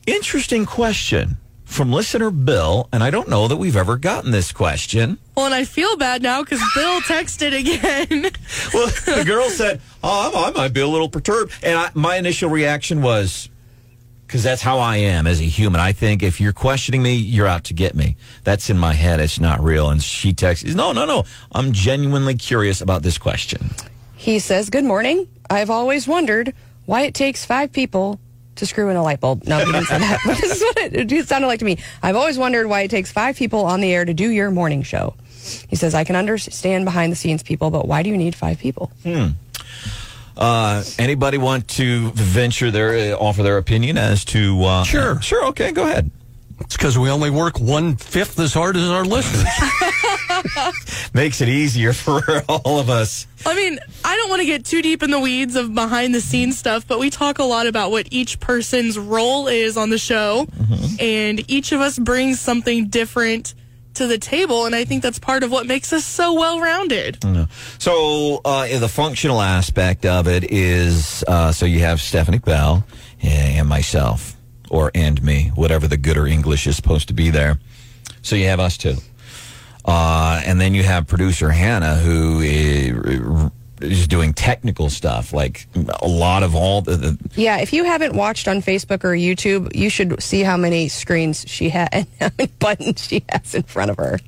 Interesting 0.06 0.66
question 0.66 1.38
from 1.64 1.92
listener 1.92 2.30
Bill, 2.30 2.88
and 2.92 3.02
I 3.02 3.10
don't 3.10 3.28
know 3.28 3.48
that 3.48 3.56
we've 3.56 3.76
ever 3.76 3.96
gotten 3.96 4.30
this 4.30 4.52
question. 4.52 5.18
Well, 5.36 5.46
and 5.46 5.54
I 5.54 5.64
feel 5.64 5.96
bad 5.96 6.22
now 6.22 6.42
because 6.42 6.62
Bill 6.74 7.00
texted 7.02 7.58
again. 7.58 8.30
Well, 8.72 8.86
the 8.86 9.24
girl 9.26 9.50
said, 9.50 9.80
"Oh, 10.02 10.44
I 10.46 10.52
might 10.52 10.72
be 10.72 10.80
a 10.80 10.86
little 10.86 11.08
perturbed," 11.08 11.52
and 11.62 11.78
I, 11.78 11.90
my 11.94 12.16
initial 12.16 12.48
reaction 12.48 13.02
was, 13.02 13.50
"Because 14.26 14.42
that's 14.42 14.62
how 14.62 14.78
I 14.78 14.96
am 14.96 15.26
as 15.26 15.40
a 15.40 15.44
human. 15.44 15.80
I 15.80 15.92
think 15.92 16.22
if 16.22 16.40
you're 16.40 16.52
questioning 16.52 17.02
me, 17.02 17.14
you're 17.14 17.46
out 17.46 17.64
to 17.64 17.74
get 17.74 17.94
me. 17.94 18.16
That's 18.44 18.70
in 18.70 18.78
my 18.78 18.92
head. 18.92 19.20
It's 19.20 19.40
not 19.40 19.62
real." 19.62 19.90
And 19.90 20.02
she 20.02 20.32
texts, 20.32 20.74
"No, 20.74 20.92
no, 20.92 21.04
no. 21.04 21.24
I'm 21.52 21.72
genuinely 21.72 22.34
curious 22.34 22.80
about 22.80 23.02
this 23.02 23.18
question." 23.18 23.70
He 24.16 24.38
says, 24.40 24.70
Good 24.70 24.84
morning. 24.84 25.28
I've 25.48 25.70
always 25.70 26.08
wondered 26.08 26.52
why 26.86 27.02
it 27.02 27.14
takes 27.14 27.44
five 27.44 27.72
people 27.72 28.18
to 28.56 28.66
screw 28.66 28.88
in 28.88 28.96
a 28.96 29.02
light 29.02 29.20
bulb. 29.20 29.44
No, 29.46 29.58
he 29.58 29.70
didn't 29.70 29.84
say 29.86 29.98
that. 29.98 30.20
But 30.26 30.36
this 30.40 30.56
is 30.56 30.62
what 30.62 30.78
it, 30.78 31.12
it 31.12 31.28
sounded 31.28 31.46
like 31.46 31.60
to 31.60 31.64
me. 31.64 31.78
I've 32.02 32.16
always 32.16 32.38
wondered 32.38 32.66
why 32.66 32.80
it 32.80 32.90
takes 32.90 33.12
five 33.12 33.36
people 33.36 33.66
on 33.66 33.80
the 33.80 33.92
air 33.92 34.04
to 34.04 34.14
do 34.14 34.30
your 34.30 34.50
morning 34.50 34.82
show. 34.82 35.14
He 35.68 35.76
says, 35.76 35.94
I 35.94 36.02
can 36.02 36.16
understand 36.16 36.84
behind 36.84 37.12
the 37.12 37.16
scenes 37.16 37.42
people, 37.42 37.70
but 37.70 37.86
why 37.86 38.02
do 38.02 38.10
you 38.10 38.16
need 38.16 38.34
five 38.34 38.58
people? 38.58 38.90
Hmm. 39.04 39.28
Uh, 40.36 40.82
anybody 40.98 41.38
want 41.38 41.66
to 41.68 42.10
venture 42.12 42.70
their 42.70 43.14
uh, 43.14 43.18
offer 43.18 43.42
their 43.42 43.58
opinion 43.58 43.96
as 43.98 44.24
to? 44.26 44.62
Uh, 44.64 44.84
Sure. 44.84 45.20
sure. 45.22 45.46
Okay, 45.46 45.72
go 45.72 45.84
ahead. 45.84 46.10
It's 46.60 46.76
because 46.76 46.98
we 46.98 47.10
only 47.10 47.28
work 47.30 47.60
one 47.60 47.96
fifth 47.96 48.38
as 48.40 48.54
hard 48.54 48.76
as 48.76 48.88
our 48.88 49.04
listeners. 49.04 49.46
Makes 51.14 51.40
it 51.40 51.48
easier 51.48 51.92
for 51.92 52.22
all 52.48 52.78
of 52.80 52.88
us. 52.90 53.26
I 53.44 53.54
mean, 53.54 53.78
I 54.04 54.16
don't 54.16 54.30
want 54.30 54.40
to 54.40 54.46
get 54.46 54.64
too 54.64 54.80
deep 54.82 55.02
in 55.02 55.10
the 55.10 55.20
weeds 55.20 55.54
of 55.56 55.74
behind 55.74 56.14
the 56.14 56.20
scenes 56.20 56.58
stuff, 56.58 56.86
but 56.86 56.98
we 56.98 57.10
talk 57.10 57.38
a 57.38 57.44
lot 57.44 57.66
about 57.66 57.90
what 57.90 58.08
each 58.10 58.40
person's 58.40 58.98
role 58.98 59.48
is 59.48 59.76
on 59.76 59.90
the 59.90 59.98
show, 59.98 60.46
and 60.98 61.48
each 61.50 61.72
of 61.72 61.80
us 61.80 61.98
brings 61.98 62.40
something 62.40 62.88
different 62.88 63.54
to 63.96 64.06
the 64.06 64.18
table, 64.18 64.66
and 64.66 64.74
I 64.74 64.84
think 64.84 65.02
that's 65.02 65.18
part 65.18 65.42
of 65.42 65.50
what 65.50 65.66
makes 65.66 65.92
us 65.92 66.04
so 66.04 66.34
well 66.34 66.60
rounded. 66.60 67.18
So 67.78 68.40
uh, 68.44 68.78
the 68.78 68.88
functional 68.88 69.40
aspect 69.40 70.06
of 70.06 70.28
it 70.28 70.50
is 70.50 71.24
uh, 71.26 71.52
so 71.52 71.66
you 71.66 71.80
have 71.80 72.00
Stephanie 72.00 72.38
Bell 72.38 72.84
and 73.22 73.68
myself, 73.68 74.36
or 74.70 74.90
and 74.94 75.22
me, 75.22 75.50
whatever 75.54 75.88
the 75.88 75.96
gooder 75.96 76.26
English 76.26 76.66
is 76.66 76.76
supposed 76.76 77.08
to 77.08 77.14
be 77.14 77.30
there. 77.30 77.58
So 78.22 78.36
you 78.36 78.46
have 78.46 78.60
us 78.60 78.76
two, 78.76 78.96
uh, 79.84 80.42
and 80.44 80.60
then 80.60 80.74
you 80.74 80.82
have 80.82 81.06
producer 81.06 81.50
Hannah 81.50 81.96
who 81.96 82.40
is, 83.80 84.00
is 84.00 84.08
doing 84.08 84.32
technical 84.34 84.90
stuff, 84.90 85.32
like 85.32 85.66
a 86.02 86.08
lot 86.08 86.42
of 86.42 86.54
all 86.54 86.82
the. 86.82 86.96
the 86.96 87.18
Yeah, 87.34 87.58
if 87.58 87.72
you 87.72 87.84
haven't 87.84 88.14
watched 88.14 88.48
on 88.48 88.62
Facebook 88.62 89.04
or 89.04 89.12
YouTube, 89.12 89.74
you 89.74 89.90
should 89.90 90.22
see 90.22 90.42
how 90.42 90.56
many 90.56 90.88
screens 90.88 91.44
she 91.46 91.68
has 91.70 91.88
and 91.92 92.06
how 92.20 92.30
many 92.38 92.50
buttons 92.58 93.06
she 93.06 93.24
has 93.28 93.54
in 93.54 93.62
front 93.62 93.90
of 93.90 93.96
her. 93.96 94.18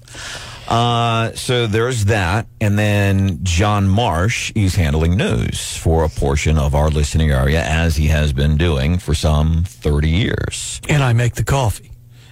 Uh, 0.68 1.32
so 1.32 1.66
there's 1.66 2.04
that. 2.06 2.46
And 2.61 2.78
then 2.78 3.42
John 3.42 3.88
Marsh, 3.88 4.52
he's 4.54 4.74
handling 4.74 5.16
news 5.16 5.76
for 5.76 6.04
a 6.04 6.08
portion 6.11 6.58
of 6.58 6.74
our 6.74 6.90
listening 6.90 7.30
area, 7.30 7.64
as 7.64 7.96
he 7.96 8.08
has 8.08 8.32
been 8.32 8.56
doing 8.58 8.98
for 8.98 9.14
some 9.14 9.64
30 9.66 10.11
years. 10.11 10.80
and 10.88 11.02
I 11.02 11.14
make 11.14 11.34
the 11.34 11.44
coffee. 11.44 11.88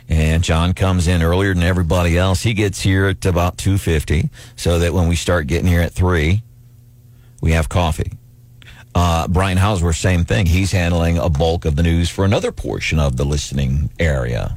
And 0.08 0.44
John 0.44 0.72
comes 0.72 1.08
in 1.08 1.22
earlier 1.22 1.52
than 1.52 1.64
everybody 1.64 2.16
else. 2.16 2.42
He 2.42 2.54
gets 2.54 2.80
here 2.80 3.06
at 3.06 3.24
about 3.26 3.56
2.50 3.56 4.30
so 4.54 4.78
that 4.78 4.92
when 4.94 5.08
we 5.08 5.16
start 5.16 5.48
getting 5.48 5.66
here 5.66 5.80
at 5.80 5.92
3, 5.92 6.42
we 7.46 7.52
have 7.52 7.68
coffee. 7.68 8.10
Uh, 8.92 9.28
Brian 9.28 9.56
Houseworth, 9.56 9.94
same 9.94 10.24
thing. 10.24 10.46
He's 10.46 10.72
handling 10.72 11.16
a 11.16 11.28
bulk 11.28 11.64
of 11.64 11.76
the 11.76 11.82
news 11.84 12.10
for 12.10 12.24
another 12.24 12.50
portion 12.50 12.98
of 12.98 13.16
the 13.16 13.24
listening 13.24 13.88
area. 14.00 14.56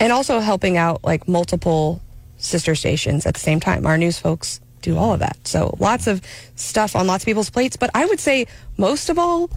And 0.00 0.10
also 0.10 0.40
helping 0.40 0.78
out 0.78 1.04
like 1.04 1.28
multiple 1.28 2.00
sister 2.38 2.74
stations 2.74 3.26
at 3.26 3.34
the 3.34 3.40
same 3.40 3.60
time. 3.60 3.84
Our 3.84 3.98
news 3.98 4.18
folks 4.18 4.58
do 4.80 4.96
all 4.96 5.12
of 5.12 5.18
that. 5.20 5.36
So 5.46 5.76
lots 5.78 6.06
of 6.06 6.22
stuff 6.56 6.96
on 6.96 7.06
lots 7.06 7.24
of 7.24 7.26
people's 7.26 7.50
plates. 7.50 7.76
But 7.76 7.90
I 7.92 8.06
would 8.06 8.20
say 8.20 8.46
most 8.78 9.10
of 9.10 9.18
all, 9.18 9.50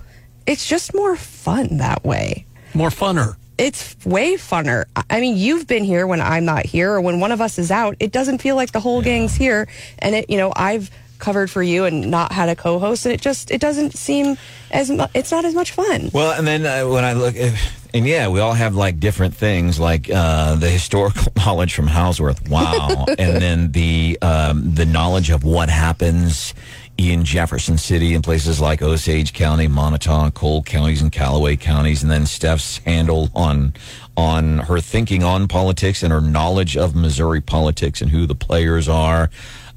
it's 0.46 0.68
just 0.68 0.94
more 0.94 1.16
fun 1.16 1.78
that 1.78 2.04
way. 2.04 2.46
More 2.74 2.90
funner. 2.90 3.38
It's 3.58 3.96
way 4.04 4.34
funner. 4.34 4.86
I- 4.98 5.04
I 5.10 5.22
mean, 5.22 5.38
you've 5.38 5.68
been 5.68 5.86
here 5.86 6.06
when 6.06 6.20
I'm 6.20 6.44
not 6.44 6.66
here, 6.66 6.92
or 6.92 7.00
when 7.00 7.22
one 7.22 7.32
of 7.32 7.40
us 7.40 7.58
is 7.58 7.72
out. 7.72 7.96
It 8.02 8.12
doesn't 8.12 8.40
feel 8.42 8.58
like 8.58 8.74
the 8.74 8.82
whole 8.82 9.02
gang's 9.02 9.36
here, 9.36 9.70
and 10.00 10.16
it, 10.16 10.30
you 10.30 10.36
know, 10.38 10.52
I've 10.54 10.90
covered 11.22 11.50
for 11.50 11.64
you 11.64 11.86
and 11.86 12.12
not 12.12 12.32
had 12.34 12.50
a 12.50 12.56
co-host, 12.56 13.06
and 13.06 13.14
it 13.14 13.22
just 13.22 13.52
it 13.52 13.62
doesn't 13.62 13.96
seem 13.96 14.38
as 14.72 14.90
mu- 14.90 15.06
it's 15.14 15.32
not 15.32 15.46
as 15.46 15.54
much 15.54 15.72
fun. 15.72 16.10
Well, 16.14 16.32
and 16.38 16.46
then 16.46 16.66
uh, 16.66 16.90
when 16.90 17.06
I 17.06 17.14
look, 17.14 17.36
and 17.38 18.06
yeah, 18.06 18.28
we 18.28 18.40
all 18.40 18.54
have 18.54 18.76
like 18.76 19.00
different 19.00 19.36
things, 19.36 19.80
like 19.80 20.10
uh, 20.14 20.56
the 20.56 20.70
historical 20.70 21.32
knowledge 21.38 21.74
from 21.74 21.88
Houseworth, 21.88 22.50
wow, 22.50 23.06
and 23.18 23.42
then 23.42 23.72
the 23.72 24.18
um, 24.22 24.74
the 24.74 24.86
knowledge 24.86 25.30
of 25.30 25.44
what 25.44 25.70
happens 25.70 26.54
in 26.98 27.24
Jefferson 27.24 27.78
City 27.78 28.14
and 28.14 28.24
places 28.24 28.60
like 28.60 28.82
Osage 28.82 29.34
County, 29.34 29.68
Moniteau, 29.68 30.34
Cole 30.34 30.62
counties, 30.64 31.02
and 31.02 31.12
Callaway 31.12 31.56
counties, 31.56 32.04
and 32.04 32.12
then 32.12 32.26
Steph's 32.26 32.78
handle 32.80 33.30
on 33.34 33.74
on 34.18 34.60
her 34.60 34.80
thinking 34.80 35.24
on 35.24 35.48
politics 35.48 36.04
and 36.04 36.12
her 36.12 36.22
knowledge 36.22 36.76
of 36.78 36.96
Missouri 36.96 37.42
politics 37.42 38.02
and 38.02 38.12
who 38.12 38.26
the 38.26 38.36
players 38.36 38.88
are. 38.90 39.30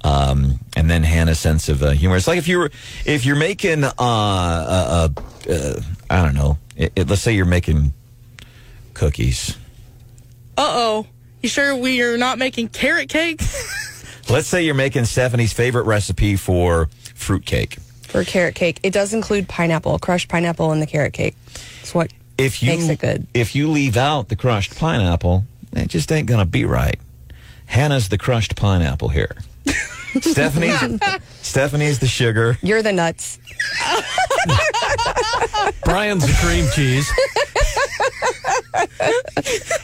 Um, 0.04 0.60
and 0.76 0.90
then 0.90 1.02
Hannah's 1.02 1.38
sense 1.38 1.68
of 1.68 1.82
uh, 1.82 1.90
humor. 1.90 2.16
It's 2.16 2.28
like 2.28 2.38
if 2.38 2.46
you 2.46 2.58
were, 2.58 2.70
if 3.06 3.24
you're 3.24 3.36
making, 3.36 3.84
uh, 3.84 3.90
uh, 3.98 5.08
uh, 5.48 5.50
uh 5.50 5.80
I 6.10 6.22
don't 6.22 6.34
know, 6.34 6.58
it, 6.76 6.92
it- 6.94 7.08
let's 7.08 7.22
say 7.22 7.32
you're 7.34 7.46
making 7.46 7.94
cookies. 8.92 9.56
Uh 10.56 10.62
oh. 10.66 11.06
You 11.42 11.48
sure 11.48 11.74
we 11.76 12.00
are 12.02 12.16
not 12.16 12.38
making 12.38 12.68
carrot 12.68 13.08
cake? 13.10 13.40
Let's 14.30 14.46
say 14.46 14.62
you're 14.64 14.74
making 14.74 15.04
Stephanie's 15.04 15.52
favorite 15.52 15.82
recipe 15.82 16.36
for 16.36 16.88
fruitcake. 17.14 17.74
For 18.04 18.24
carrot 18.24 18.54
cake, 18.54 18.80
it 18.82 18.94
does 18.94 19.12
include 19.12 19.46
pineapple, 19.48 19.98
crushed 19.98 20.30
pineapple 20.30 20.72
in 20.72 20.80
the 20.80 20.86
carrot 20.86 21.12
cake. 21.12 21.36
It's 21.82 21.94
what 21.94 22.10
If 22.38 22.62
you 22.62 22.70
makes 22.70 22.88
it 22.88 22.98
good. 22.98 23.26
if 23.34 23.54
you 23.54 23.68
leave 23.70 23.98
out 23.98 24.30
the 24.30 24.36
crushed 24.36 24.78
pineapple, 24.78 25.44
it 25.74 25.88
just 25.88 26.10
ain't 26.10 26.26
gonna 26.26 26.46
be 26.46 26.64
right. 26.64 26.98
Hannah's 27.66 28.08
the 28.08 28.16
crushed 28.16 28.56
pineapple 28.56 29.10
here. 29.10 29.36
Stephanie's 30.20 31.00
Stephanie's 31.42 31.98
the 31.98 32.06
sugar. 32.06 32.56
You're 32.62 32.82
the 32.82 32.92
nuts. 32.92 33.38
Brian's 35.84 36.26
the 36.26 36.32
cream 36.40 36.66
cheese. 36.72 37.08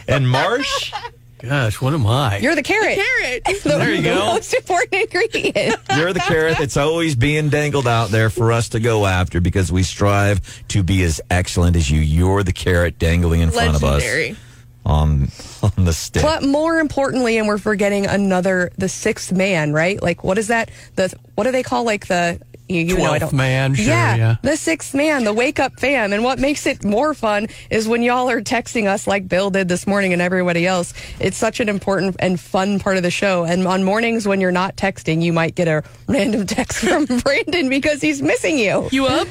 And 0.09 0.29
Marsh, 0.29 0.93
Gosh, 1.39 1.81
what 1.81 1.95
am 1.95 2.07
I? 2.07 2.37
You're 2.39 2.55
the 2.55 2.63
carrot. 2.63 2.99
carrot. 2.99 3.43
The, 3.63 3.69
There 3.71 3.91
you 3.95 4.03
the 4.03 4.11
go. 4.11 4.27
most 4.27 4.53
important 4.53 4.95
ingredient. 4.95 5.77
you're 5.97 6.13
the 6.13 6.21
carrot 6.21 6.59
that's 6.59 6.77
always 6.77 7.15
being 7.17 7.49
dangled 7.49 7.87
out 7.89 8.11
there 8.11 8.29
for 8.31 8.53
us 8.53 8.69
to 8.71 8.81
go 8.81 9.07
after 9.07 9.41
because 9.41 9.73
we 9.73 9.83
strive 9.83 10.67
to 10.69 10.83
be 10.83 11.03
as 11.03 11.21
excellent 11.31 11.77
as 11.77 11.91
you. 11.91 12.01
You're 12.01 12.43
the 12.43 12.53
carrot 12.53 12.99
dangling 12.99 13.41
in 13.41 13.51
front 13.51 13.71
of 13.75 13.83
us 13.85 14.03
Legendary. 14.03 14.37
On 14.85 15.29
on 15.63 15.85
the 15.85 15.93
stick. 15.93 16.23
But 16.23 16.43
more 16.43 16.79
importantly, 16.79 17.39
and 17.39 17.47
we're 17.47 17.59
forgetting 17.59 18.07
another, 18.07 18.71
the 18.79 18.89
sixth 18.89 19.33
man, 19.33 19.73
right? 19.73 20.03
Like, 20.03 20.25
what 20.25 20.39
is 20.39 20.49
that? 20.49 20.71
The 20.97 21.15
what 21.35 21.45
do 21.45 21.53
they 21.53 21.63
call 21.63 21.85
like 21.85 22.07
the 22.07 22.41
you, 22.71 22.83
you 22.83 22.97
know 22.99 23.05
I 23.05 23.19
Twelfth 23.19 23.33
don't 23.33 23.37
man, 23.37 23.75
sure, 23.75 23.87
yeah. 23.87 24.37
the 24.43 24.57
sixth 24.57 24.95
man, 24.95 25.25
the 25.25 25.33
wake 25.33 25.59
up 25.59 25.79
fam. 25.81 26.13
And 26.13 26.23
what 26.23 26.39
makes 26.39 26.67
it 26.67 26.85
more 26.85 27.15
fun 27.15 27.49
is 27.69 27.89
when 27.89 28.03
y'all 28.03 28.31
are 28.31 28.41
texting 28.41 28.87
us 28.87 29.07
like 29.07 29.29
Bill 29.29 29.51
did 29.51 29.69
this 29.69 29.87
morning 29.87 30.13
and 30.13 30.23
everybody 30.23 30.67
else. 30.67 30.95
It's 31.19 31.37
such 31.37 31.59
an 31.61 31.69
important 31.69 32.17
and 32.21 32.39
fun 32.39 32.79
part 32.79 32.97
of 32.97 33.03
the 33.03 33.11
show. 33.11 33.45
And 33.45 33.67
on 33.67 33.83
mornings 33.83 34.27
when 34.27 34.41
you're 34.41 34.53
not 34.53 34.77
texting, 34.77 35.21
you 35.21 35.33
might 35.33 35.57
get 35.57 35.67
a 35.67 35.83
random 36.07 36.47
text 36.47 36.79
from 36.85 37.07
Brandon 37.07 37.69
because 37.69 38.01
he's 38.01 38.23
missing 38.23 38.59
you. 38.59 38.89
You 38.93 39.07
up? 39.07 39.27